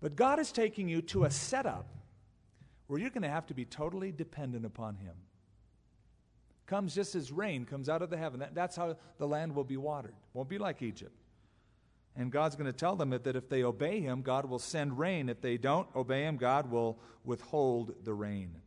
[0.00, 1.93] But God is taking you to a setup
[2.94, 5.14] where you're going to have to be totally dependent upon Him.
[6.68, 8.38] Comes just as rain comes out of the heaven.
[8.38, 10.14] That, that's how the land will be watered.
[10.32, 11.10] Won't be like Egypt.
[12.14, 15.28] And God's going to tell them that if they obey Him, God will send rain.
[15.28, 18.60] If they don't obey Him, God will withhold the rain.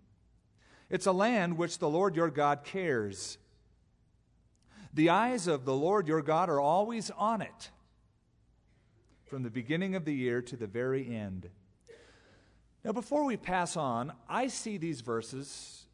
[0.90, 3.38] It's a land which the Lord your God cares.
[4.94, 7.70] The eyes of the Lord your God are always on it,
[9.24, 11.50] from the beginning of the year to the very end.
[12.88, 15.88] Now, before we pass on, I see these verses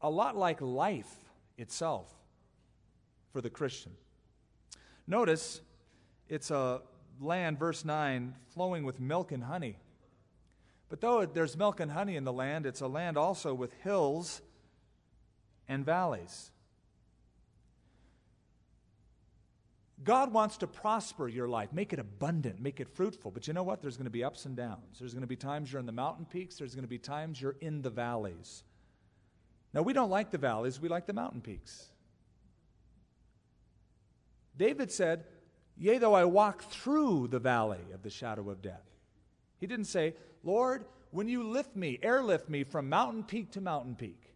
[0.00, 1.14] a lot like life
[1.56, 2.12] itself
[3.32, 3.92] for the Christian.
[5.06, 5.60] Notice
[6.28, 6.82] it's a
[7.20, 9.76] land, verse 9, flowing with milk and honey.
[10.88, 14.42] But though there's milk and honey in the land, it's a land also with hills
[15.68, 16.50] and valleys.
[20.04, 23.30] God wants to prosper your life, make it abundant, make it fruitful.
[23.30, 23.82] But you know what?
[23.82, 24.98] There's going to be ups and downs.
[24.98, 27.40] There's going to be times you're in the mountain peaks, there's going to be times
[27.40, 28.64] you're in the valleys.
[29.74, 31.88] Now, we don't like the valleys, we like the mountain peaks.
[34.56, 35.24] David said,
[35.78, 38.84] Yea, though I walk through the valley of the shadow of death.
[39.58, 43.94] He didn't say, Lord, when you lift me, airlift me from mountain peak to mountain
[43.94, 44.34] peak.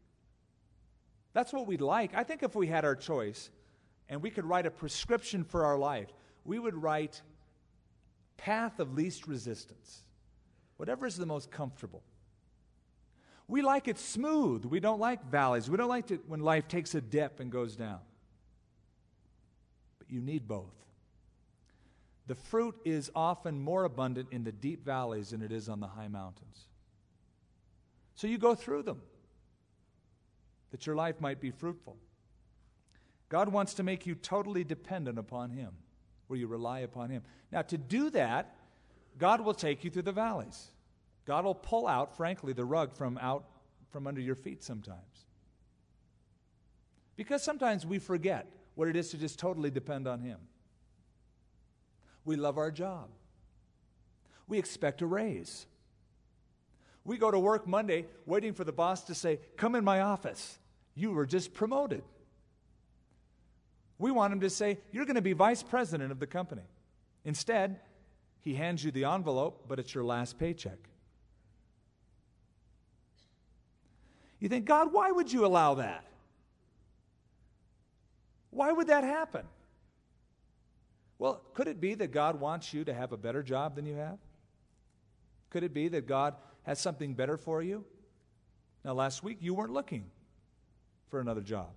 [1.34, 2.14] That's what we'd like.
[2.14, 3.50] I think if we had our choice
[4.08, 6.08] and we could write a prescription for our life,
[6.44, 7.22] we would write
[8.36, 10.02] path of least resistance,
[10.76, 12.02] whatever is the most comfortable.
[13.48, 14.64] We like it smooth.
[14.64, 15.70] We don't like valleys.
[15.70, 18.00] We don't like it when life takes a dip and goes down.
[19.98, 20.74] But you need both.
[22.26, 25.86] The fruit is often more abundant in the deep valleys than it is on the
[25.86, 26.66] high mountains.
[28.16, 29.00] So you go through them
[30.72, 31.96] that your life might be fruitful.
[33.28, 35.70] God wants to make you totally dependent upon Him,
[36.28, 37.22] where you rely upon Him.
[37.50, 38.54] Now, to do that,
[39.18, 40.70] God will take you through the valleys.
[41.24, 43.44] God will pull out, frankly, the rug from out
[43.90, 45.26] from under your feet sometimes.
[47.16, 50.38] Because sometimes we forget what it is to just totally depend on Him.
[52.24, 53.08] We love our job.
[54.46, 55.66] We expect a raise.
[57.04, 60.58] We go to work Monday waiting for the boss to say, Come in my office.
[60.94, 62.02] You were just promoted.
[63.98, 66.62] We want him to say, You're going to be vice president of the company.
[67.24, 67.80] Instead,
[68.40, 70.78] he hands you the envelope, but it's your last paycheck.
[74.38, 76.04] You think, God, why would you allow that?
[78.50, 79.44] Why would that happen?
[81.18, 83.96] Well, could it be that God wants you to have a better job than you
[83.96, 84.18] have?
[85.50, 87.84] Could it be that God has something better for you?
[88.84, 90.04] Now, last week you weren't looking
[91.08, 91.70] for another job,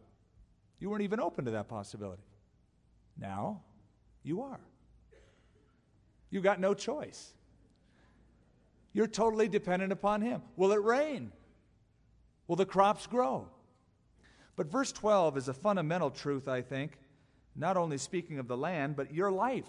[0.80, 2.24] you weren't even open to that possibility.
[3.18, 3.62] Now
[4.24, 4.60] you are.
[6.30, 7.34] You got no choice.
[8.94, 10.42] You're totally dependent upon Him.
[10.56, 11.32] Will it rain?
[12.48, 13.48] Will the crops grow?
[14.56, 16.98] But verse 12 is a fundamental truth, I think
[17.60, 19.68] not only speaking of the land, but your life.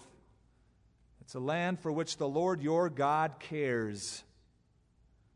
[1.19, 4.23] It's a land for which the Lord your God cares.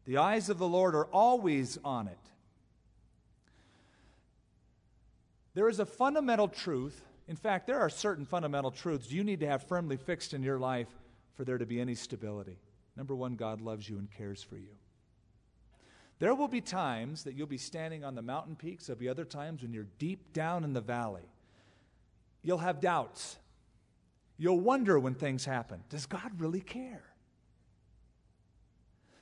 [0.05, 2.17] The eyes of the Lord are always on it.
[5.55, 7.01] There is a fundamental truth.
[7.27, 10.59] In fact, there are certain fundamental truths you need to have firmly fixed in your
[10.59, 10.89] life
[11.33, 12.59] for there to be any stability.
[12.95, 14.75] Number one, God loves you and cares for you.
[16.19, 18.85] There will be times that you'll be standing on the mountain peaks.
[18.85, 21.29] There'll be other times when you're deep down in the valley.
[22.43, 23.37] You'll have doubts.
[24.37, 27.03] You'll wonder when things happen Does God really care?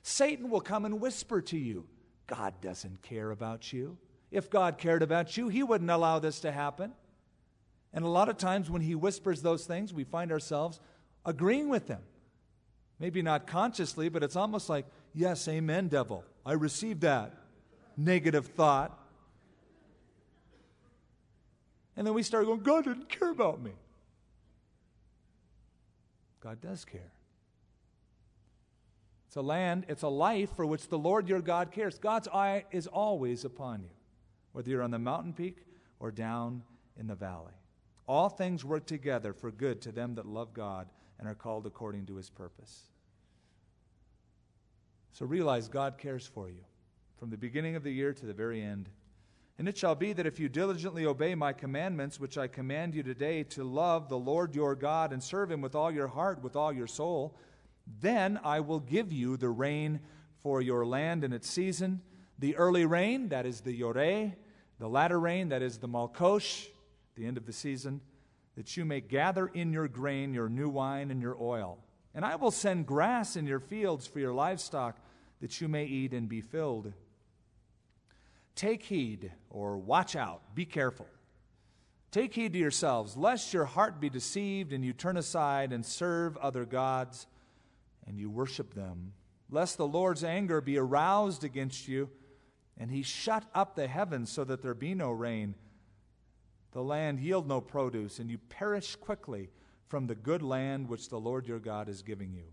[0.01, 1.85] Satan will come and whisper to you
[2.25, 3.97] God doesn't care about you.
[4.33, 6.91] If God cared about you, He wouldn't allow this to happen.
[7.93, 10.81] And a lot of times when He whispers those things, we find ourselves
[11.25, 12.01] agreeing with them.
[12.99, 16.25] Maybe not consciously, but it's almost like, Yes, amen, devil.
[16.45, 17.33] I received that
[17.95, 18.99] negative thought.
[21.95, 23.71] And then we start going, God didn't care about me.
[26.41, 27.11] God does care.
[29.27, 31.97] It's a land, it's a life for which the Lord your God cares.
[31.97, 33.89] God's eye is always upon you,
[34.53, 35.65] whether you're on the mountain peak
[35.99, 36.63] or down
[36.97, 37.53] in the valley.
[38.07, 40.87] All things work together for good to them that love God
[41.19, 42.83] and are called according to his purpose.
[45.13, 46.63] So realize God cares for you
[47.17, 48.89] from the beginning of the year to the very end.
[49.59, 53.03] And it shall be that if you diligently obey my commandments, which I command you
[53.03, 56.55] today, to love the Lord your God and serve him with all your heart, with
[56.55, 57.37] all your soul,
[58.01, 59.99] then I will give you the rain
[60.41, 62.01] for your land in its season,
[62.39, 64.33] the early rain, that is the Yoreh,
[64.83, 66.67] the latter rain, that is the Malkosh,
[67.15, 68.01] the end of the season,
[68.57, 71.77] that you may gather in your grain, your new wine, and your oil.
[72.13, 74.97] And I will send grass in your fields for your livestock,
[75.39, 76.91] that you may eat and be filled.
[78.55, 81.07] Take heed, or watch out, be careful.
[82.11, 86.35] Take heed to yourselves, lest your heart be deceived and you turn aside and serve
[86.35, 87.25] other gods
[88.05, 89.13] and you worship them,
[89.49, 92.09] lest the Lord's anger be aroused against you
[92.77, 95.55] and he shut up the heavens so that there be no rain,
[96.71, 99.49] the land yield no produce, and you perish quickly
[99.87, 102.45] from the good land which the Lord your God is giving you.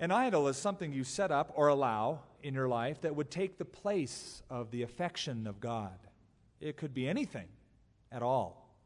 [0.00, 3.56] An idol is something you set up or allow in your life that would take
[3.56, 5.98] the place of the affection of God.
[6.60, 7.48] It could be anything
[8.10, 8.76] at all.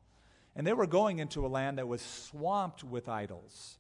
[0.55, 3.79] And they were going into a land that was swamped with idols.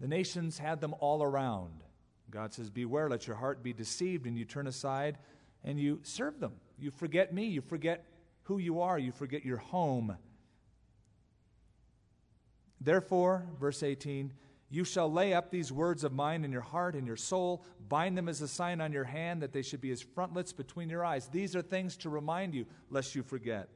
[0.00, 1.84] The nations had them all around.
[2.32, 5.18] God says, Beware, let your heart be deceived, and you turn aside
[5.64, 6.54] and you serve them.
[6.78, 8.04] You forget me, you forget
[8.44, 10.16] who you are, you forget your home.
[12.80, 14.32] Therefore, verse 18,
[14.70, 18.18] you shall lay up these words of mine in your heart and your soul, bind
[18.18, 21.04] them as a sign on your hand, that they should be as frontlets between your
[21.04, 21.28] eyes.
[21.28, 23.68] These are things to remind you, lest you forget.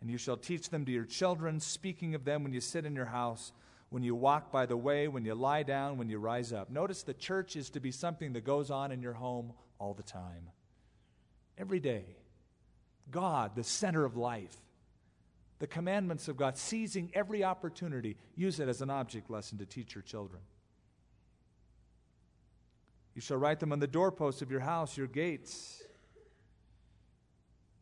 [0.00, 2.96] And you shall teach them to your children, speaking of them when you sit in
[2.96, 3.52] your house,
[3.92, 6.70] when you walk by the way, when you lie down, when you rise up.
[6.70, 10.02] Notice the church is to be something that goes on in your home all the
[10.02, 10.48] time,
[11.56, 12.04] every day.
[13.10, 14.56] God, the center of life
[15.62, 19.94] the commandments of God, seizing every opportunity, use it as an object lesson to teach
[19.94, 20.42] your children.
[23.14, 25.80] You shall write them on the doorposts of your house, your gates.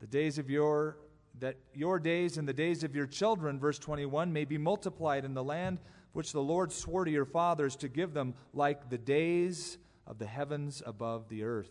[0.00, 0.98] The days of your
[1.38, 5.32] that your days and the days of your children, verse 21, may be multiplied in
[5.32, 5.78] the land
[6.12, 10.26] which the Lord swore to your fathers to give them, like the days of the
[10.26, 11.70] heavens above the earth.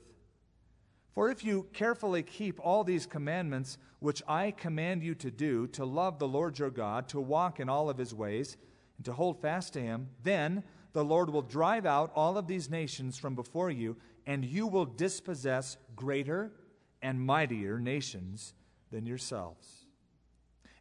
[1.13, 5.83] For if you carefully keep all these commandments which I command you to do, to
[5.83, 8.55] love the Lord your God, to walk in all of his ways,
[8.97, 10.63] and to hold fast to him, then
[10.93, 14.85] the Lord will drive out all of these nations from before you, and you will
[14.85, 16.53] dispossess greater
[17.01, 18.53] and mightier nations
[18.91, 19.85] than yourselves.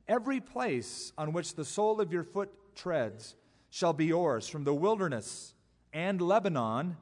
[0.06, 3.36] Every place on which the sole of your foot treads
[3.70, 5.54] shall be yours, from the wilderness
[5.92, 6.96] and Lebanon,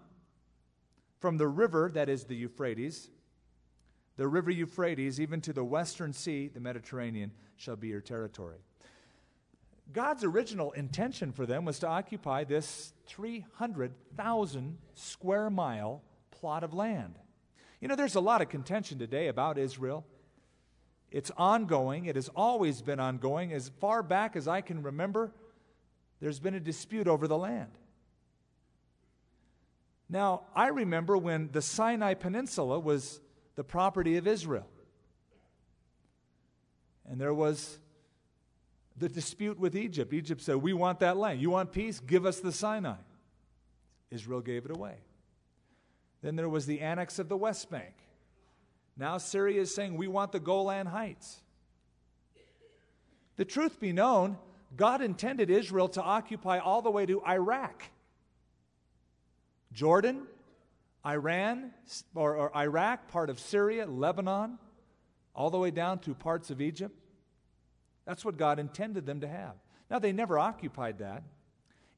[1.21, 3.11] from the river, that is the Euphrates,
[4.17, 8.59] the river Euphrates, even to the western sea, the Mediterranean, shall be your territory.
[9.93, 17.19] God's original intention for them was to occupy this 300,000 square mile plot of land.
[17.81, 20.05] You know, there's a lot of contention today about Israel.
[21.11, 23.53] It's ongoing, it has always been ongoing.
[23.53, 25.33] As far back as I can remember,
[26.21, 27.71] there's been a dispute over the land.
[30.09, 33.21] Now, I remember when the Sinai Peninsula was
[33.57, 34.69] the property of Israel.
[37.09, 37.79] And there was
[38.97, 40.13] the dispute with Egypt.
[40.13, 41.41] Egypt said, We want that land.
[41.41, 42.01] You want peace?
[42.01, 42.97] Give us the Sinai.
[44.11, 44.97] Israel gave it away.
[46.23, 47.95] Then there was the annex of the West Bank.
[48.97, 51.43] Now Syria is saying, We want the Golan Heights.
[53.37, 54.39] The truth be known,
[54.77, 57.85] God intended Israel to occupy all the way to Iraq,
[59.73, 60.23] Jordan,
[61.05, 61.73] Iran
[62.15, 64.59] or, or Iraq, part of Syria, Lebanon,
[65.35, 66.95] all the way down through parts of Egypt.
[68.07, 69.55] That's what God intended them to have.
[69.91, 71.23] Now, they never occupied that.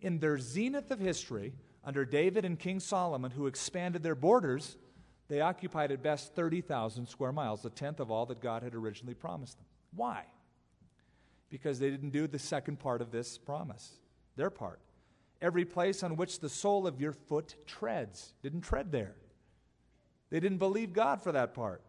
[0.01, 1.55] In their zenith of history,
[1.85, 4.77] under David and King Solomon, who expanded their borders,
[5.29, 9.15] they occupied at best 30,000 square miles, a tenth of all that God had originally
[9.15, 9.67] promised them.
[9.95, 10.25] Why?
[11.51, 13.93] Because they didn't do the second part of this promise,
[14.37, 14.81] their part
[15.41, 18.33] every place on which the sole of your foot treads.
[18.43, 19.15] Didn't tread there.
[20.31, 21.83] They didn't believe God for that part.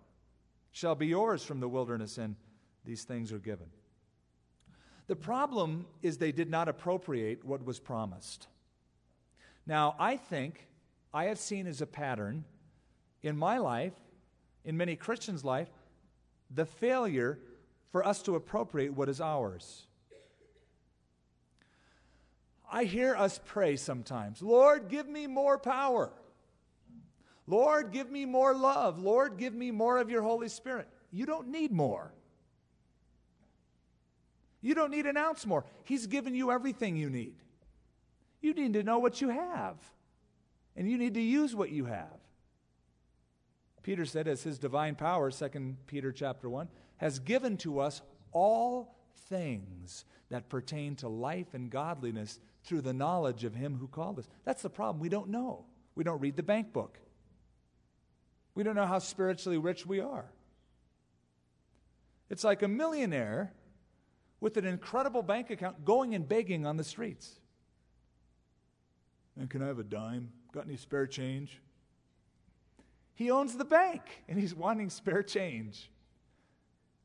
[0.71, 2.35] Shall be yours from the wilderness, and
[2.85, 3.67] these things are given.
[5.07, 8.47] The problem is they did not appropriate what was promised.
[9.65, 10.67] Now, I think
[11.13, 12.45] I have seen as a pattern
[13.23, 13.93] in my life,
[14.63, 15.69] in many Christians' life,
[16.51, 17.39] the failure
[17.91, 19.85] for us to appropriate what is ours.
[22.71, 26.11] I hear us pray sometimes Lord, give me more power.
[27.47, 28.99] Lord, give me more love.
[28.99, 30.87] Lord, give me more of your Holy Spirit.
[31.11, 32.13] You don't need more.
[34.61, 35.65] You don't need an ounce more.
[35.83, 37.33] He's given you everything you need.
[38.41, 39.77] You need to know what you have,
[40.75, 42.19] and you need to use what you have.
[43.81, 46.67] Peter said, as his divine power, 2 Peter chapter 1,
[46.99, 48.95] has given to us all
[49.27, 54.27] things that pertain to life and godliness through the knowledge of him who called us.
[54.45, 54.99] That's the problem.
[54.99, 55.65] We don't know.
[55.95, 56.99] We don't read the bank book.
[58.53, 60.25] We don't know how spiritually rich we are.
[62.29, 63.53] It's like a millionaire
[64.39, 67.39] with an incredible bank account going and begging on the streets.
[69.37, 70.31] And can I have a dime?
[70.53, 71.59] Got any spare change?
[73.15, 75.89] He owns the bank and he's wanting spare change.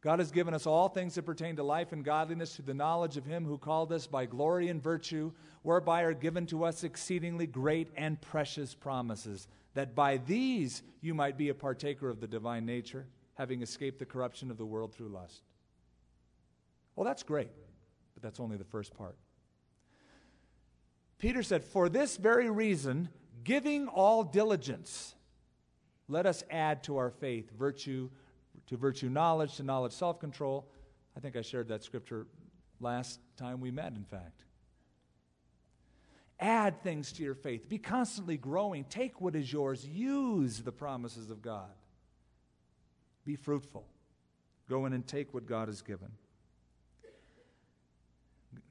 [0.05, 3.17] God has given us all things that pertain to life and godliness through the knowledge
[3.17, 5.33] of Him who called us by glory and virtue,
[5.63, 11.39] whereby are given to us exceedingly great and precious promises, that by these you might
[11.39, 15.09] be a partaker of the divine nature, having escaped the corruption of the world through
[15.09, 15.43] lust.
[16.97, 17.51] Well, that's great,
[18.13, 19.17] but that's only the first part.
[21.17, 23.09] Peter said, For this very reason,
[23.43, 25.15] giving all diligence,
[26.09, 28.11] let us add to our faith virtue
[28.69, 30.67] to virtue knowledge, to knowledge self control.
[31.17, 32.27] I think I shared that scripture
[32.81, 34.45] last time we met, in fact.
[36.41, 37.69] Add things to your faith.
[37.69, 38.85] Be constantly growing.
[38.85, 39.87] Take what is yours.
[39.87, 41.71] Use the promises of God.
[43.25, 43.87] Be fruitful.
[44.69, 46.11] Go in and take what God has given.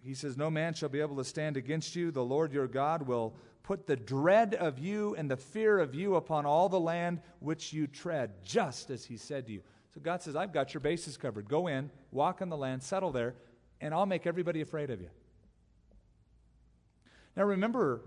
[0.02, 2.12] He says, No man shall be able to stand against you.
[2.12, 6.16] The Lord your God will put the dread of you and the fear of you
[6.16, 9.62] upon all the land which you tread, just as he said to you.
[9.94, 11.48] So God says, I've got your bases covered.
[11.48, 13.36] Go in, walk on the land, settle there,
[13.80, 15.10] and I'll make everybody afraid of you.
[17.36, 18.02] Now remember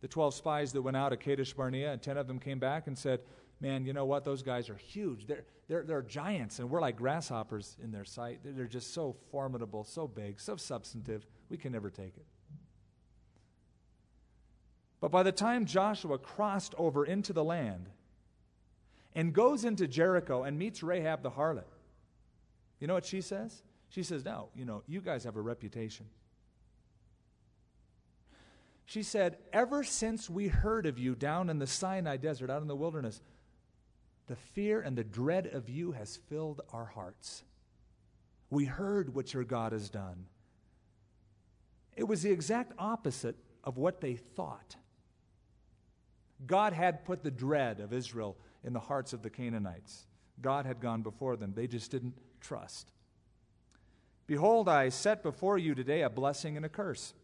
[0.00, 2.86] the 12 spies that went out at Kadesh Barnea, and 10 of them came back
[2.86, 3.20] and said,
[3.60, 4.24] Man, you know what?
[4.24, 5.26] Those guys are huge.
[5.26, 8.38] They're, they're, they're giants, and we're like grasshoppers in their sight.
[8.44, 11.26] They're just so formidable, so big, so substantive.
[11.48, 12.26] We can never take it.
[15.00, 17.88] But by the time Joshua crossed over into the land,
[19.18, 21.64] and goes into Jericho and meets Rahab the harlot.
[22.78, 23.64] You know what she says?
[23.88, 26.06] She says, No, you know, you guys have a reputation.
[28.86, 32.68] She said, Ever since we heard of you down in the Sinai desert, out in
[32.68, 33.20] the wilderness,
[34.28, 37.42] the fear and the dread of you has filled our hearts.
[38.50, 40.26] We heard what your God has done.
[41.96, 44.76] It was the exact opposite of what they thought.
[46.46, 50.06] God had put the dread of Israel in the hearts of the Canaanites.
[50.40, 52.92] God had gone before them, they just didn't trust.
[54.26, 57.14] Behold, I set before you today a blessing and a curse.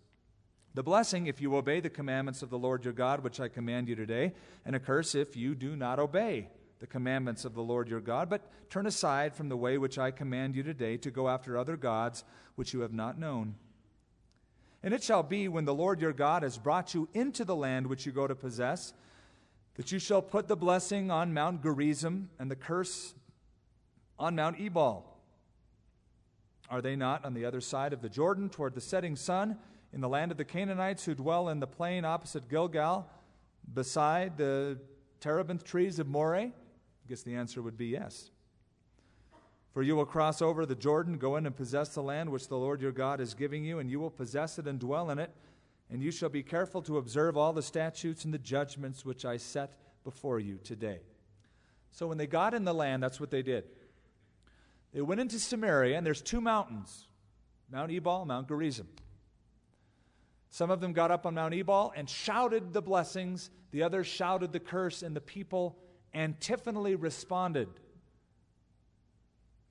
[0.72, 3.89] The blessing if you obey the commandments of the Lord your God, which I command
[3.89, 4.32] you today,
[4.64, 6.49] and a curse if you do not obey
[6.80, 10.11] the commandments of the Lord your God, but turn aside from the way which I
[10.11, 12.24] command you today to go after other gods
[12.57, 13.55] which you have not known.
[14.82, 17.87] And it shall be when the Lord your God has brought you into the land
[17.87, 18.93] which you go to possess,
[19.75, 23.14] that you shall put the blessing on Mount Gerizim and the curse
[24.18, 25.05] on Mount Ebal.
[26.70, 29.59] Are they not on the other side of the Jordan toward the setting sun
[29.93, 33.09] in the land of the Canaanites who dwell in the plain opposite Gilgal
[33.72, 34.79] beside the
[35.20, 36.47] terebinth trees of Moreh?
[36.47, 38.31] I guess the answer would be yes.
[39.72, 42.57] For you will cross over the Jordan, go in and possess the land which the
[42.57, 45.33] Lord your God is giving you, and you will possess it and dwell in it
[45.91, 49.37] and you shall be careful to observe all the statutes and the judgments which I
[49.37, 51.01] set before you today.
[51.93, 53.64] So when they got in the land, that's what they did.
[54.93, 57.07] They went into Samaria, and there's two mountains
[57.70, 58.89] Mount Ebal, Mount Gerizim.
[60.51, 64.53] Some of them got up on Mount Ebal and shouted the blessings, the others shouted
[64.53, 65.76] the curse, and the people
[66.14, 67.68] antiphonally responded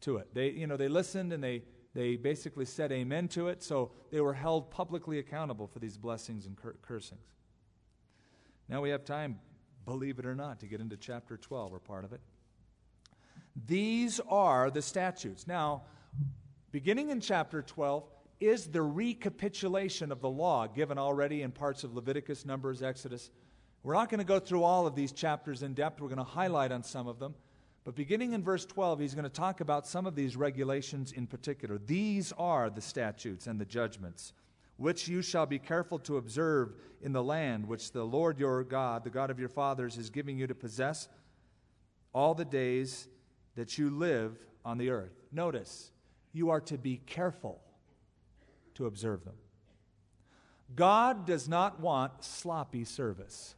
[0.02, 0.34] to it.
[0.34, 1.64] They, you know, they listened and they
[1.94, 6.46] they basically said amen to it, so they were held publicly accountable for these blessings
[6.46, 7.28] and cur- cursings.
[8.68, 9.40] Now we have time,
[9.86, 12.22] believe it or not, to get into chapter 12 or part of it.
[13.68, 15.46] These are the statutes.
[15.46, 15.84] Now,
[16.72, 21.94] beginning in chapter 12 is the recapitulation of the law given already in parts of
[21.94, 23.30] Leviticus, Numbers, Exodus.
[23.84, 26.02] We're not going to go through all of these chapters in depth.
[26.02, 27.36] We're going to highlight on some of them.
[27.84, 31.28] But beginning in verse 12, he's going to talk about some of these regulations in
[31.28, 31.78] particular.
[31.78, 34.34] These are the statutes and the judgments,
[34.78, 39.04] which you shall be careful to observe in the land which the Lord your God,
[39.04, 41.10] the God of your fathers, is giving you to possess
[42.14, 43.08] all the days
[43.56, 45.12] that you live on the earth.
[45.32, 45.92] Notice,
[46.32, 47.62] you are to be careful
[48.76, 49.36] to observe them.
[50.76, 53.56] God does not want sloppy service.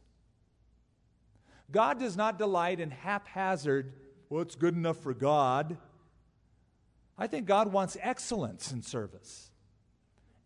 [1.70, 3.92] God does not delight in haphazard,
[4.28, 5.76] well, it's good enough for God.
[7.18, 9.50] I think God wants excellence in service,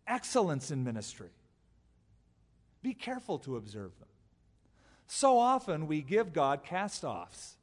[0.07, 1.29] excellence in ministry.
[2.81, 4.07] Be careful to observe them.
[5.07, 7.57] So often we give God cast offs.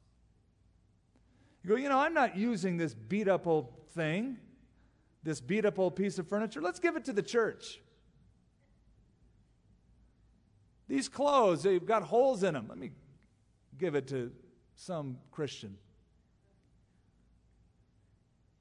[1.63, 4.37] You go, you know, I'm not using this beat up old thing,
[5.23, 6.61] this beat up old piece of furniture.
[6.61, 7.79] Let's give it to the church.
[10.87, 12.65] These clothes, they've got holes in them.
[12.69, 12.91] Let me
[13.77, 14.31] give it to
[14.75, 15.75] some Christian.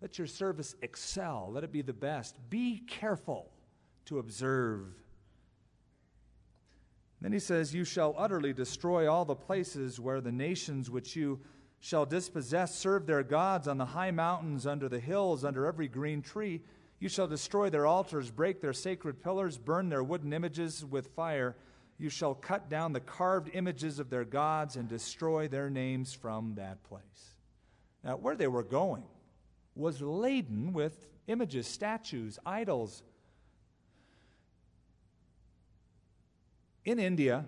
[0.01, 1.51] Let your service excel.
[1.53, 2.37] Let it be the best.
[2.51, 3.51] Be careful
[4.07, 4.95] to observe.
[7.21, 11.41] Then he says, You shall utterly destroy all the places where the nations which you
[11.81, 16.23] shall dispossess serve their gods on the high mountains, under the hills, under every green
[16.23, 16.63] tree.
[17.01, 21.57] You shall destroy their altars, break their sacred pillars, burn their wooden images with fire.
[21.97, 26.55] You shall cut down the carved images of their gods and destroy their names from
[26.55, 27.35] that place.
[28.05, 29.05] Now, where they were going
[29.79, 33.03] was laden with images, statues, idols.
[36.85, 37.45] In India,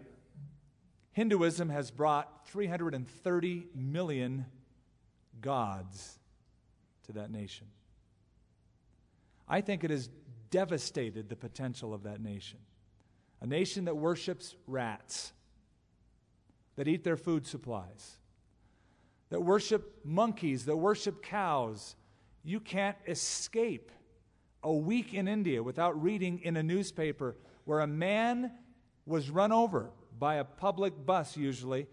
[1.13, 4.47] Hinduism has brought 330 million
[5.41, 6.19] gods
[7.07, 7.67] to that nation.
[9.49, 10.09] I think it has
[10.51, 12.59] devastated the potential of that nation.
[13.41, 15.33] A nation that worships rats,
[16.77, 18.19] that eat their food supplies,
[19.31, 21.97] that worship monkeys, that worship cows.
[22.43, 23.91] You can't escape
[24.63, 28.53] a week in India without reading in a newspaper where a man
[29.07, 31.87] was run over by a public bus, usually,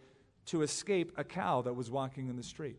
[0.45, 2.77] to escape a cow that was walking in the street.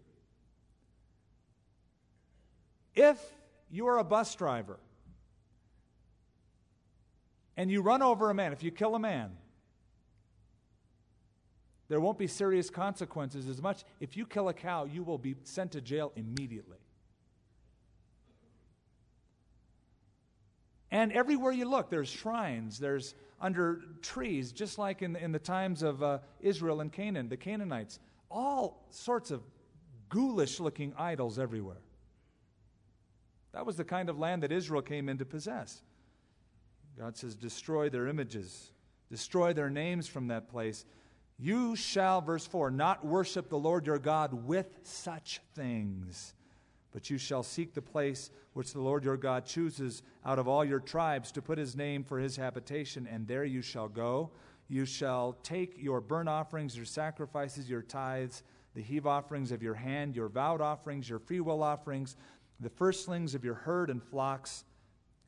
[2.94, 3.18] If
[3.70, 4.78] you are a bus driver
[7.56, 9.36] and you run over a man, if you kill a man,
[11.88, 13.84] there won't be serious consequences as much.
[14.00, 16.78] If you kill a cow, you will be sent to jail immediately.
[20.90, 25.82] And everywhere you look, there's shrines, there's under trees, just like in, in the times
[25.82, 27.98] of uh, Israel and Canaan, the Canaanites.
[28.30, 29.42] All sorts of
[30.08, 31.82] ghoulish looking idols everywhere.
[33.52, 35.82] That was the kind of land that Israel came in to possess.
[36.98, 38.72] God says, Destroy their images,
[39.10, 40.84] destroy their names from that place.
[41.38, 46.34] You shall, verse 4, not worship the Lord your God with such things,
[46.98, 50.64] but you shall seek the place which the Lord your God chooses out of all
[50.64, 54.32] your tribes to put his name for his habitation, and there you shall go.
[54.66, 58.42] You shall take your burnt offerings, your sacrifices, your tithes,
[58.74, 62.16] the heave offerings of your hand, your vowed offerings, your freewill offerings,
[62.58, 64.64] the firstlings of your herd and flocks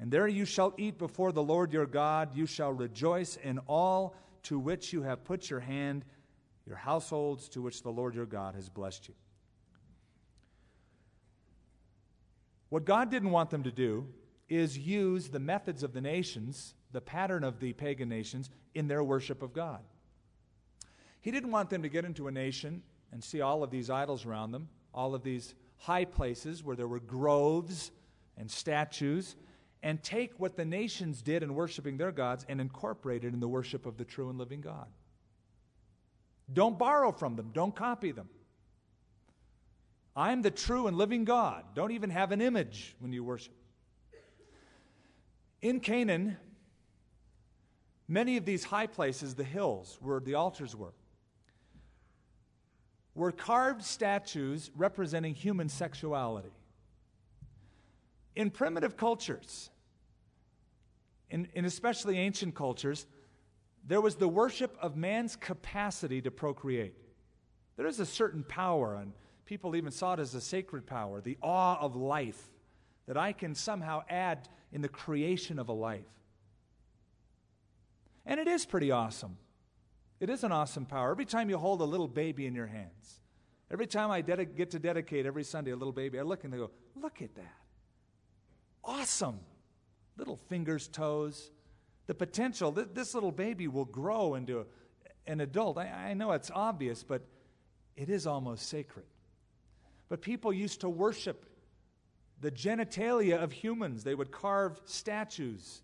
[0.00, 2.34] and there you shall eat before the Lord your God.
[2.34, 6.06] You shall rejoice in all to which you have put your hand,
[6.66, 9.14] your households to which the Lord your God has blessed you.
[12.70, 14.06] What God didn't want them to do
[14.48, 19.04] is use the methods of the nations, the pattern of the pagan nations, in their
[19.04, 19.80] worship of God.
[21.20, 24.24] He didn't want them to get into a nation and see all of these idols
[24.24, 27.90] around them, all of these high places where there were groves
[28.36, 29.36] and statues
[29.82, 33.48] and take what the nations did in worshiping their gods and incorporate it in the
[33.48, 34.86] worship of the true and living God.
[36.52, 38.28] Don't borrow from them, don't copy them.
[40.16, 41.64] I'm the true and living God.
[41.74, 43.54] Don't even have an image when you worship.
[45.62, 46.36] In Canaan,
[48.08, 50.94] many of these high places, the hills where the altars were,
[53.14, 56.52] were carved statues representing human sexuality.
[58.34, 59.70] In primitive cultures,
[61.28, 63.06] in, especially ancient cultures,
[63.86, 66.94] there was the worship of man's capacity to procreate.
[67.76, 69.12] There is a certain power, and
[69.50, 72.40] people even saw it as a sacred power, the awe of life
[73.08, 76.06] that I can somehow add in the creation of a life.
[78.24, 79.38] And it is pretty awesome.
[80.20, 81.10] It is an awesome power.
[81.10, 83.18] Every time you hold a little baby in your hands,
[83.72, 86.54] every time I dedi- get to dedicate every Sunday a little baby, I look and
[86.54, 87.56] I go, look at that
[88.84, 89.40] awesome.
[90.16, 91.50] Little fingers, toes.
[92.06, 94.66] The potential, th- this little baby will grow into
[95.26, 95.76] an adult.
[95.76, 97.22] I, I know it's obvious, but
[97.96, 99.06] it is almost sacred.
[100.10, 101.46] But people used to worship
[102.40, 104.04] the genitalia of humans.
[104.04, 105.82] They would carve statues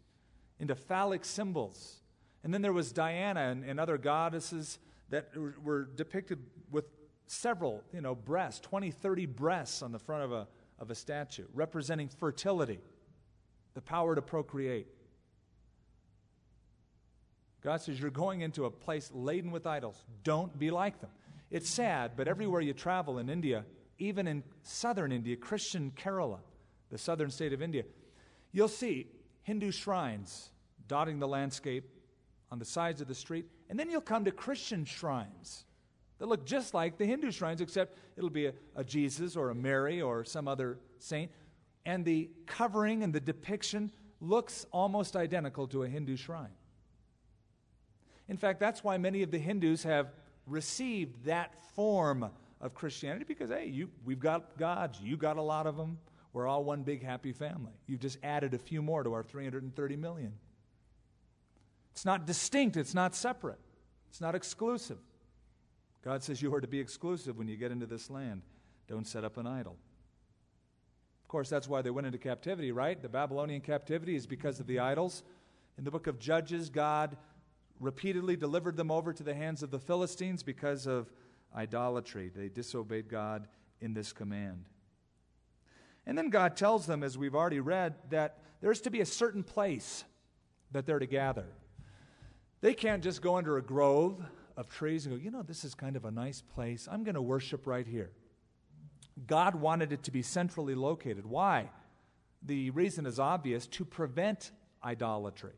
[0.58, 2.00] into phallic symbols.
[2.42, 4.78] And then there was Diana and, and other goddesses
[5.10, 5.30] that
[5.62, 6.86] were, depicted with
[7.28, 10.48] several, you know, breasts, 20, 30 breasts on the front of a,
[10.80, 12.80] of a statue, representing fertility,
[13.74, 14.88] the power to procreate.
[17.62, 20.02] God says, You're going into a place laden with idols.
[20.24, 21.10] Don't be like them.
[21.50, 23.64] It's sad, but everywhere you travel in India,
[23.98, 26.38] even in southern India, Christian Kerala,
[26.90, 27.84] the southern state of India,
[28.52, 29.06] you'll see
[29.42, 30.50] Hindu shrines
[30.88, 31.88] dotting the landscape
[32.50, 33.46] on the sides of the street.
[33.68, 35.64] And then you'll come to Christian shrines
[36.18, 39.54] that look just like the Hindu shrines, except it'll be a, a, Jesus or a
[39.54, 41.30] Mary or some other saint.
[41.84, 46.54] And the covering and the depiction looks almost identical to a Hindu shrine.
[48.28, 50.12] In fact, that's why many of the Hindus have
[50.46, 52.30] received that form
[52.66, 55.98] of Christianity because, hey, you, we've got gods, you got a lot of them.
[56.32, 57.72] We're all one big happy family.
[57.86, 60.34] You've just added a few more to our 330 million.
[61.92, 63.60] It's not distinct, it's not separate,
[64.10, 64.98] it's not exclusive.
[66.04, 68.42] God says you are to be exclusive when you get into this land.
[68.86, 69.76] Don't set up an idol.
[71.24, 73.00] Of course, that's why they went into captivity, right?
[73.00, 75.24] The Babylonian captivity is because of the idols.
[75.78, 77.16] In the book of Judges, God
[77.80, 81.10] repeatedly delivered them over to the hands of the Philistines because of
[81.56, 82.30] idolatry.
[82.34, 83.46] They disobeyed God
[83.80, 84.66] in this command.
[86.06, 89.42] And then God tells them, as we've already read, that there's to be a certain
[89.42, 90.04] place
[90.70, 91.46] that they're to gather.
[92.60, 94.24] They can't just go under a grove
[94.56, 96.88] of trees and go, you know, this is kind of a nice place.
[96.90, 98.10] I'm going to worship right here.
[99.26, 101.26] God wanted it to be centrally located.
[101.26, 101.70] Why?
[102.42, 104.52] The reason is obvious to prevent
[104.84, 105.54] idolatry.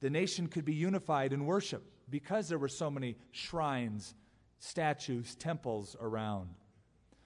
[0.00, 4.14] The nation could be unified in worship because there were so many shrines,
[4.58, 6.48] statues, temples around.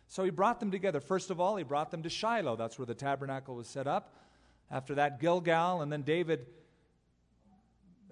[0.09, 1.01] So he brought them together.
[1.01, 2.57] First of all, he brought them to Shiloh.
[2.57, 4.15] That's where the tabernacle was set up.
[4.71, 6.47] After that, Gilgal, and then David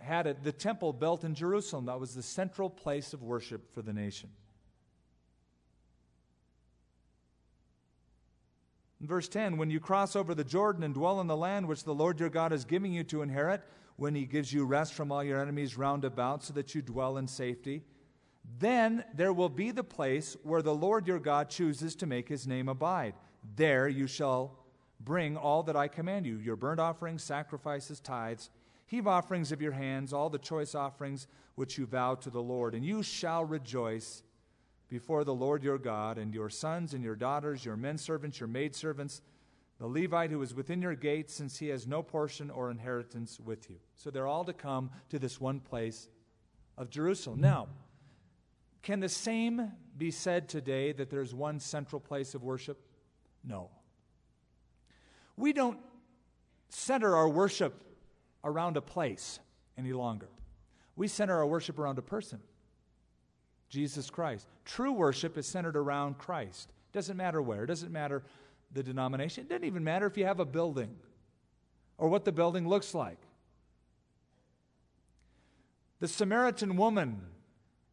[0.00, 1.86] had the temple built in Jerusalem.
[1.86, 4.30] That was the central place of worship for the nation.
[9.00, 11.84] In verse 10, when you cross over the Jordan and dwell in the land which
[11.84, 13.62] the Lord your God is giving you to inherit,
[13.96, 17.16] when he gives you rest from all your enemies round about, so that you dwell
[17.16, 17.82] in safety,
[18.58, 22.46] then there will be the place where the Lord your God chooses to make his
[22.46, 23.14] name abide.
[23.56, 24.58] There you shall
[25.00, 28.50] bring all that I command you your burnt offerings, sacrifices, tithes
[28.88, 31.26] Heave offerings of your hands, all the choice offerings
[31.56, 34.22] which you vow to the Lord, and you shall rejoice
[34.88, 38.46] before the Lord your God, and your sons and your daughters, your men servants, your
[38.46, 39.20] maid servants,
[39.78, 43.68] the Levite who is within your gates, since he has no portion or inheritance with
[43.68, 43.76] you.
[43.94, 46.08] So they're all to come to this one place
[46.78, 47.42] of Jerusalem.
[47.42, 47.68] Now,
[48.82, 52.80] can the same be said today that there's one central place of worship?
[53.44, 53.70] No.
[55.36, 55.78] We don't
[56.68, 57.74] center our worship
[58.44, 59.40] around a place
[59.76, 60.28] any longer.
[60.96, 62.40] We center our worship around a person,
[63.68, 64.46] Jesus Christ.
[64.64, 66.72] True worship is centered around Christ.
[66.92, 68.24] Doesn't matter where, doesn't matter
[68.72, 70.96] the denomination, it doesn't even matter if you have a building
[71.96, 73.18] or what the building looks like.
[76.00, 77.22] The Samaritan woman,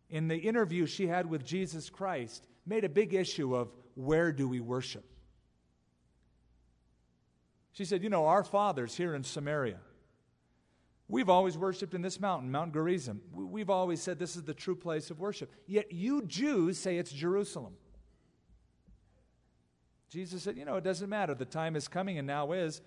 [0.09, 4.47] in the interview she had with Jesus Christ, made a big issue of where do
[4.47, 5.05] we worship?
[7.71, 9.79] She said, You know, our fathers here in Samaria,
[11.07, 13.21] We've always worshiped in this mountain, Mount Gerizim.
[13.31, 15.51] We've always said this is the true place of worship.
[15.67, 17.75] Yet you Jews say it's Jerusalem.
[20.09, 21.35] Jesus said, You know, it doesn't matter.
[21.35, 22.81] The time is coming and now is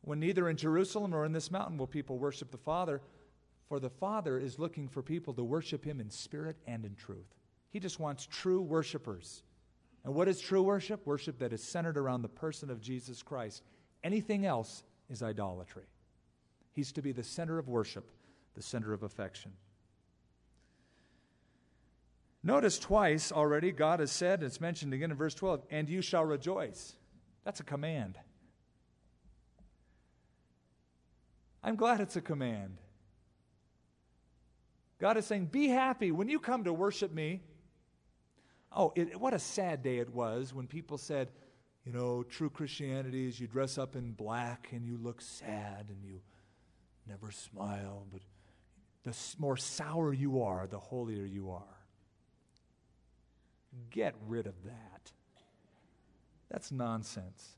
[0.00, 3.02] when neither in Jerusalem or in this mountain will people worship the Father,
[3.72, 7.34] for the Father is looking for people to worship Him in spirit and in truth.
[7.70, 9.44] He just wants true worshipers.
[10.04, 11.06] And what is true worship?
[11.06, 13.62] Worship that is centered around the person of Jesus Christ.
[14.04, 15.84] Anything else is idolatry.
[16.72, 18.10] He's to be the center of worship,
[18.52, 19.52] the center of affection.
[22.42, 26.26] Notice twice already, God has said, it's mentioned again in verse 12, and you shall
[26.26, 26.92] rejoice.
[27.42, 28.18] That's a command.
[31.64, 32.81] I'm glad it's a command.
[35.02, 37.40] God is saying, Be happy when you come to worship me.
[38.74, 41.28] Oh, it, what a sad day it was when people said,
[41.84, 46.04] You know, true Christianity is you dress up in black and you look sad and
[46.04, 46.20] you
[47.08, 48.20] never smile, but
[49.02, 51.80] the more sour you are, the holier you are.
[53.90, 55.10] Get rid of that.
[56.48, 57.56] That's nonsense.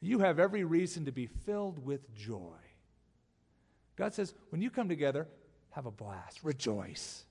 [0.00, 2.56] You have every reason to be filled with joy.
[3.96, 5.28] God says, when you come together,
[5.74, 7.24] have a blast, rejoice.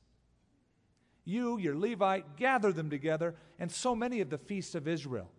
[1.26, 5.30] You, your Levite, gather them together, and so many of the feasts of Israel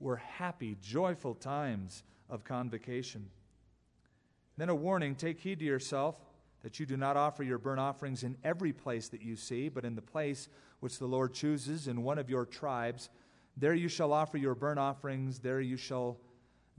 [0.00, 3.28] were happy, joyful times of convocation.
[4.56, 6.16] Then a warning take heed to yourself
[6.62, 9.84] that you do not offer your burnt offerings in every place that you see, but
[9.84, 10.48] in the place
[10.80, 13.10] which the Lord chooses in one of your tribes.
[13.56, 16.16] There you shall offer your burnt offerings, there you shall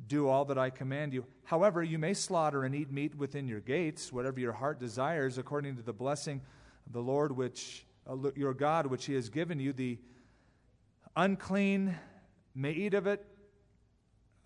[0.08, 1.26] do all that I command you.
[1.44, 5.76] However, you may slaughter and eat meat within your gates, whatever your heart desires, according
[5.78, 6.42] to the blessing
[6.86, 9.74] of the Lord, which uh, your God, which He has given you.
[9.74, 10.00] The
[11.16, 11.96] unclean
[12.56, 13.26] may eat of it.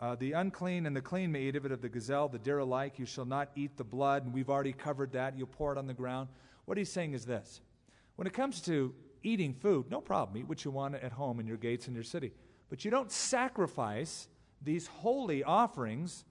[0.02, 2.60] Uh, the unclean and the clean may eat of it, of the gazelle, the deer
[2.60, 3.00] alike.
[3.00, 4.26] You shall not eat the blood.
[4.26, 5.38] And we've already covered that.
[5.38, 6.28] You'll pour it on the ground.
[6.66, 7.62] What he's saying is this
[8.16, 8.94] when it comes to
[9.24, 10.38] eating food, no problem.
[10.38, 12.34] Eat what you want at home in your gates in your city.
[12.70, 14.28] But you don't sacrifice
[14.64, 16.24] these holy offerings,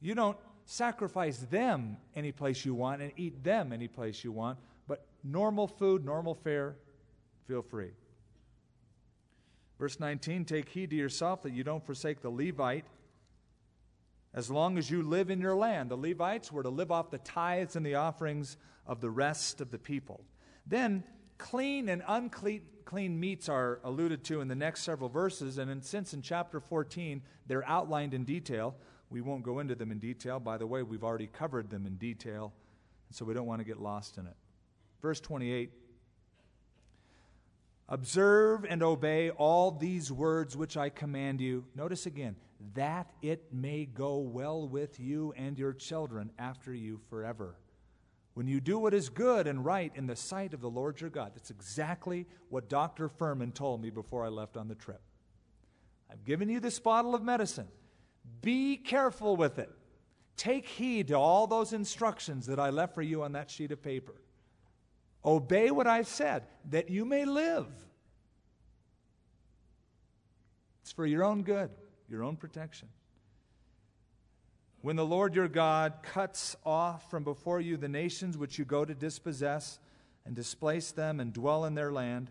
[0.00, 4.58] you don't sacrifice them any place you want and eat them any place you want,
[4.86, 6.76] but normal food, normal fare,
[7.46, 7.90] feel free.
[9.78, 12.86] Verse 19 Take heed to yourself that you don't forsake the Levite
[14.34, 15.90] as long as you live in your land.
[15.90, 18.56] The Levites were to live off the tithes and the offerings
[18.86, 20.22] of the rest of the people.
[20.66, 21.04] Then,
[21.38, 25.82] clean and unclean clean meats are alluded to in the next several verses, and in,
[25.82, 28.74] since in chapter 14 they're outlined in detail,
[29.10, 30.40] we won't go into them in detail.
[30.40, 32.54] By the way, we've already covered them in detail,
[33.10, 34.36] so we don't want to get lost in it.
[35.02, 35.70] Verse 28
[37.90, 41.64] Observe and obey all these words which I command you.
[41.74, 42.36] Notice again,
[42.74, 47.56] that it may go well with you and your children after you forever
[48.38, 51.10] when you do what is good and right in the sight of the Lord your
[51.10, 51.32] God.
[51.34, 53.08] That's exactly what Dr.
[53.08, 55.00] Furman told me before I left on the trip.
[56.08, 57.66] I've given you this bottle of medicine.
[58.40, 59.72] Be careful with it.
[60.36, 63.82] Take heed to all those instructions that I left for you on that sheet of
[63.82, 64.14] paper.
[65.24, 67.66] Obey what I've said, that you may live.
[70.82, 71.70] It's for your own good,
[72.08, 72.86] your own protection.
[74.80, 78.84] When the Lord your God cuts off from before you the nations which you go
[78.84, 79.80] to dispossess
[80.24, 82.30] and displace them and dwell in their land,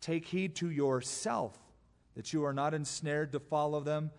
[0.00, 1.56] take heed to yourself
[2.16, 4.10] that you are not ensnared to follow them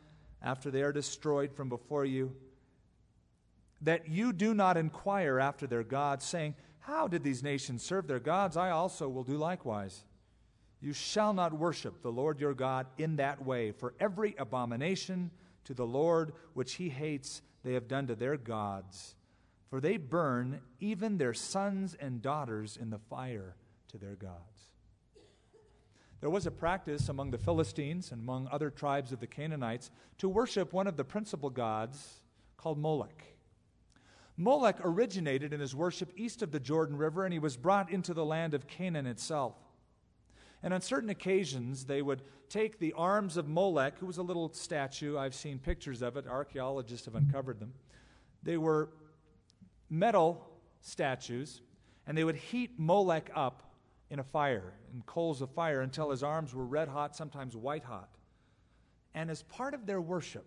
[0.41, 2.33] after they are destroyed from before you,
[3.81, 8.19] that you do not inquire after their gods, saying, How did these nations serve their
[8.19, 8.55] gods?
[8.55, 10.05] I also will do likewise.
[10.81, 15.31] You shall not worship the Lord your God in that way, for every abomination,
[15.65, 19.15] to the Lord which he hates, they have done to their gods.
[19.69, 23.55] For they burn even their sons and daughters in the fire
[23.87, 24.73] to their gods.
[26.21, 30.29] There was a practice among the Philistines and among other tribes of the Canaanites to
[30.29, 32.21] worship one of the principal gods
[32.55, 33.25] called Molech.
[34.37, 38.13] Molech originated in his worship east of the Jordan River, and he was brought into
[38.13, 39.55] the land of Canaan itself.
[40.63, 44.51] And on certain occasions, they would take the arms of Molech, who was a little
[44.53, 45.17] statue.
[45.17, 47.73] I've seen pictures of it, archaeologists have uncovered them.
[48.43, 48.89] They were
[49.89, 50.47] metal
[50.81, 51.61] statues,
[52.07, 53.73] and they would heat Molech up
[54.09, 57.83] in a fire, in coals of fire, until his arms were red hot, sometimes white
[57.83, 58.09] hot.
[59.13, 60.45] And as part of their worship,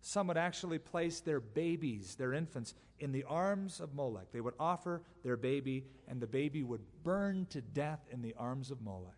[0.00, 4.32] some would actually place their babies, their infants, in the arms of Molech.
[4.32, 8.70] They would offer their baby, and the baby would burn to death in the arms
[8.70, 9.12] of Molech.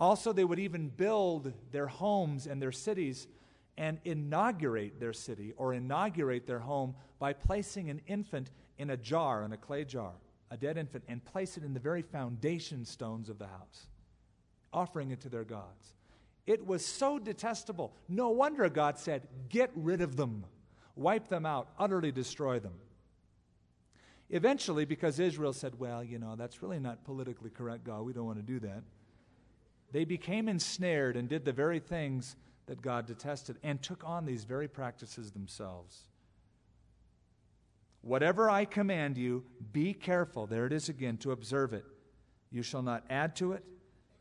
[0.00, 3.28] Also, they would even build their homes and their cities
[3.76, 9.44] and inaugurate their city or inaugurate their home by placing an infant in a jar,
[9.44, 10.12] in a clay jar,
[10.50, 13.88] a dead infant, and place it in the very foundation stones of the house,
[14.72, 15.94] offering it to their gods.
[16.46, 17.94] It was so detestable.
[18.08, 20.46] No wonder God said, Get rid of them,
[20.96, 22.74] wipe them out, utterly destroy them.
[24.30, 28.24] Eventually, because Israel said, Well, you know, that's really not politically correct, God, we don't
[28.24, 28.82] want to do that
[29.92, 32.36] they became ensnared and did the very things
[32.66, 36.04] that God detested and took on these very practices themselves.
[38.02, 41.84] Whatever I command you, be careful, there it is again, to observe it.
[42.50, 43.64] You shall not add to it,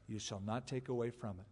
[0.07, 1.45] you shall not take away from it.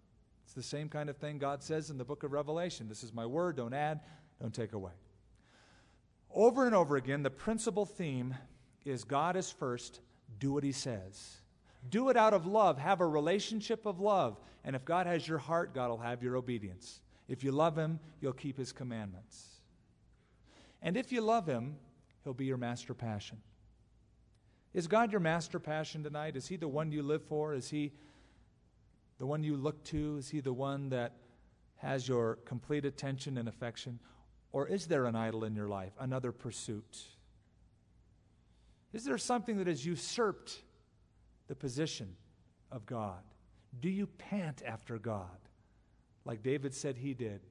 [0.43, 2.87] It's the same kind of thing God says in the book of Revelation.
[2.89, 3.99] This is my word, don't add,
[4.41, 4.93] don't take away.
[6.33, 8.35] Over and over again, the principal theme
[8.85, 10.01] is God is first,
[10.39, 11.37] do what he says.
[11.89, 12.77] Do it out of love.
[12.77, 14.37] Have a relationship of love.
[14.63, 17.01] And if God has your heart, God will have your obedience.
[17.27, 19.61] If you love Him, you'll keep His commandments.
[20.81, 21.75] And if you love Him,
[22.23, 23.37] He'll be your master passion.
[24.73, 26.35] Is God your master passion tonight?
[26.35, 27.53] Is He the one you live for?
[27.53, 27.93] Is He
[29.17, 30.17] the one you look to?
[30.17, 31.13] Is He the one that
[31.77, 33.99] has your complete attention and affection?
[34.51, 36.97] Or is there an idol in your life, another pursuit?
[38.93, 40.61] Is there something that has usurped
[41.47, 42.15] the position
[42.71, 43.21] of God?
[43.79, 45.37] Do you pant after God
[46.25, 47.41] like David said he did?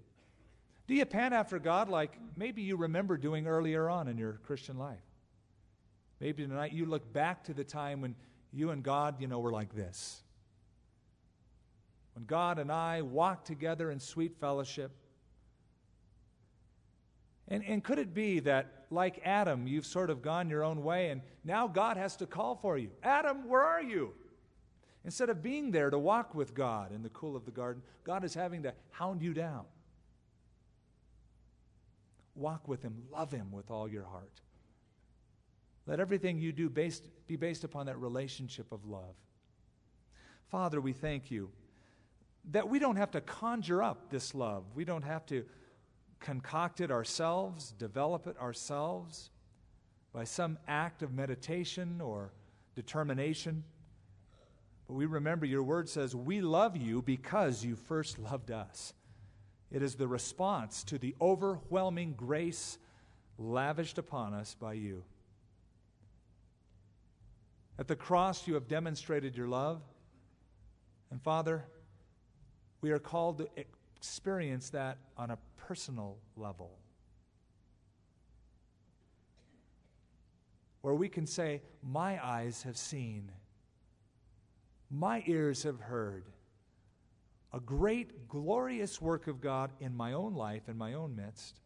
[0.86, 4.78] Do you pant after God like maybe you remember doing earlier on in your Christian
[4.78, 4.99] life?
[6.20, 8.14] Maybe tonight you look back to the time when
[8.53, 10.22] you and God, you know, were like this.
[12.14, 14.92] When God and I walked together in sweet fellowship,
[17.49, 21.11] And, and could it be that, like Adam, you've sort of gone your own way
[21.11, 22.91] and now God has to call for you?
[23.03, 24.12] Adam, where are you?
[25.05, 28.24] Instead of being there to walk with God in the cool of the garden, God
[28.24, 29.64] is having to hound you down.
[32.34, 34.41] Walk with Him, love Him with all your heart.
[35.87, 39.14] Let everything you do based, be based upon that relationship of love.
[40.49, 41.51] Father, we thank you
[42.51, 44.64] that we don't have to conjure up this love.
[44.74, 45.45] We don't have to
[46.21, 49.31] concoct it ourselves, develop it ourselves
[50.12, 52.33] by some act of meditation or
[52.75, 53.64] determination.
[54.87, 58.93] But we remember your word says, We love you because you first loved us.
[59.71, 62.79] It is the response to the overwhelming grace
[63.39, 65.03] lavished upon us by you.
[67.79, 69.83] At the cross, you have demonstrated your love.
[71.11, 71.64] And Father,
[72.81, 73.49] we are called to
[73.97, 76.79] experience that on a personal level.
[80.83, 83.33] Where we can say, My eyes have seen,
[84.91, 86.25] my ears have heard
[87.53, 91.61] a great, glorious work of God in my own life, in my own midst.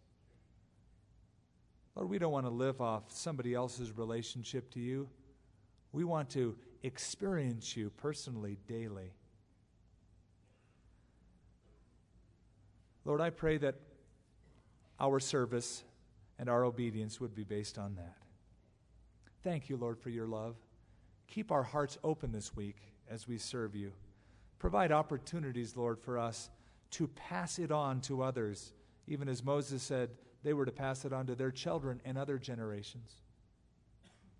[1.94, 5.08] Lord, we don't want to live off somebody else's relationship to you.
[5.92, 9.12] We want to experience you personally daily.
[13.04, 13.74] Lord, I pray that
[15.00, 15.82] our service
[16.38, 18.16] and our obedience would be based on that.
[19.42, 20.56] Thank you, Lord, for your love.
[21.26, 22.76] Keep our hearts open this week
[23.08, 23.92] as we serve you.
[24.58, 26.50] Provide opportunities, Lord, for us
[26.92, 28.72] to pass it on to others,
[29.06, 30.10] even as Moses said
[30.42, 33.12] they were to pass it on to their children and other generations.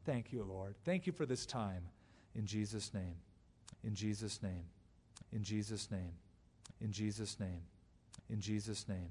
[0.05, 0.75] Thank you, Lord.
[0.85, 1.83] Thank you for this time.
[2.35, 3.17] In Jesus' name.
[3.85, 4.65] In Jesus' name.
[5.33, 6.13] In Jesus' name.
[6.81, 7.63] In Jesus' name.
[8.29, 9.11] In Jesus' name.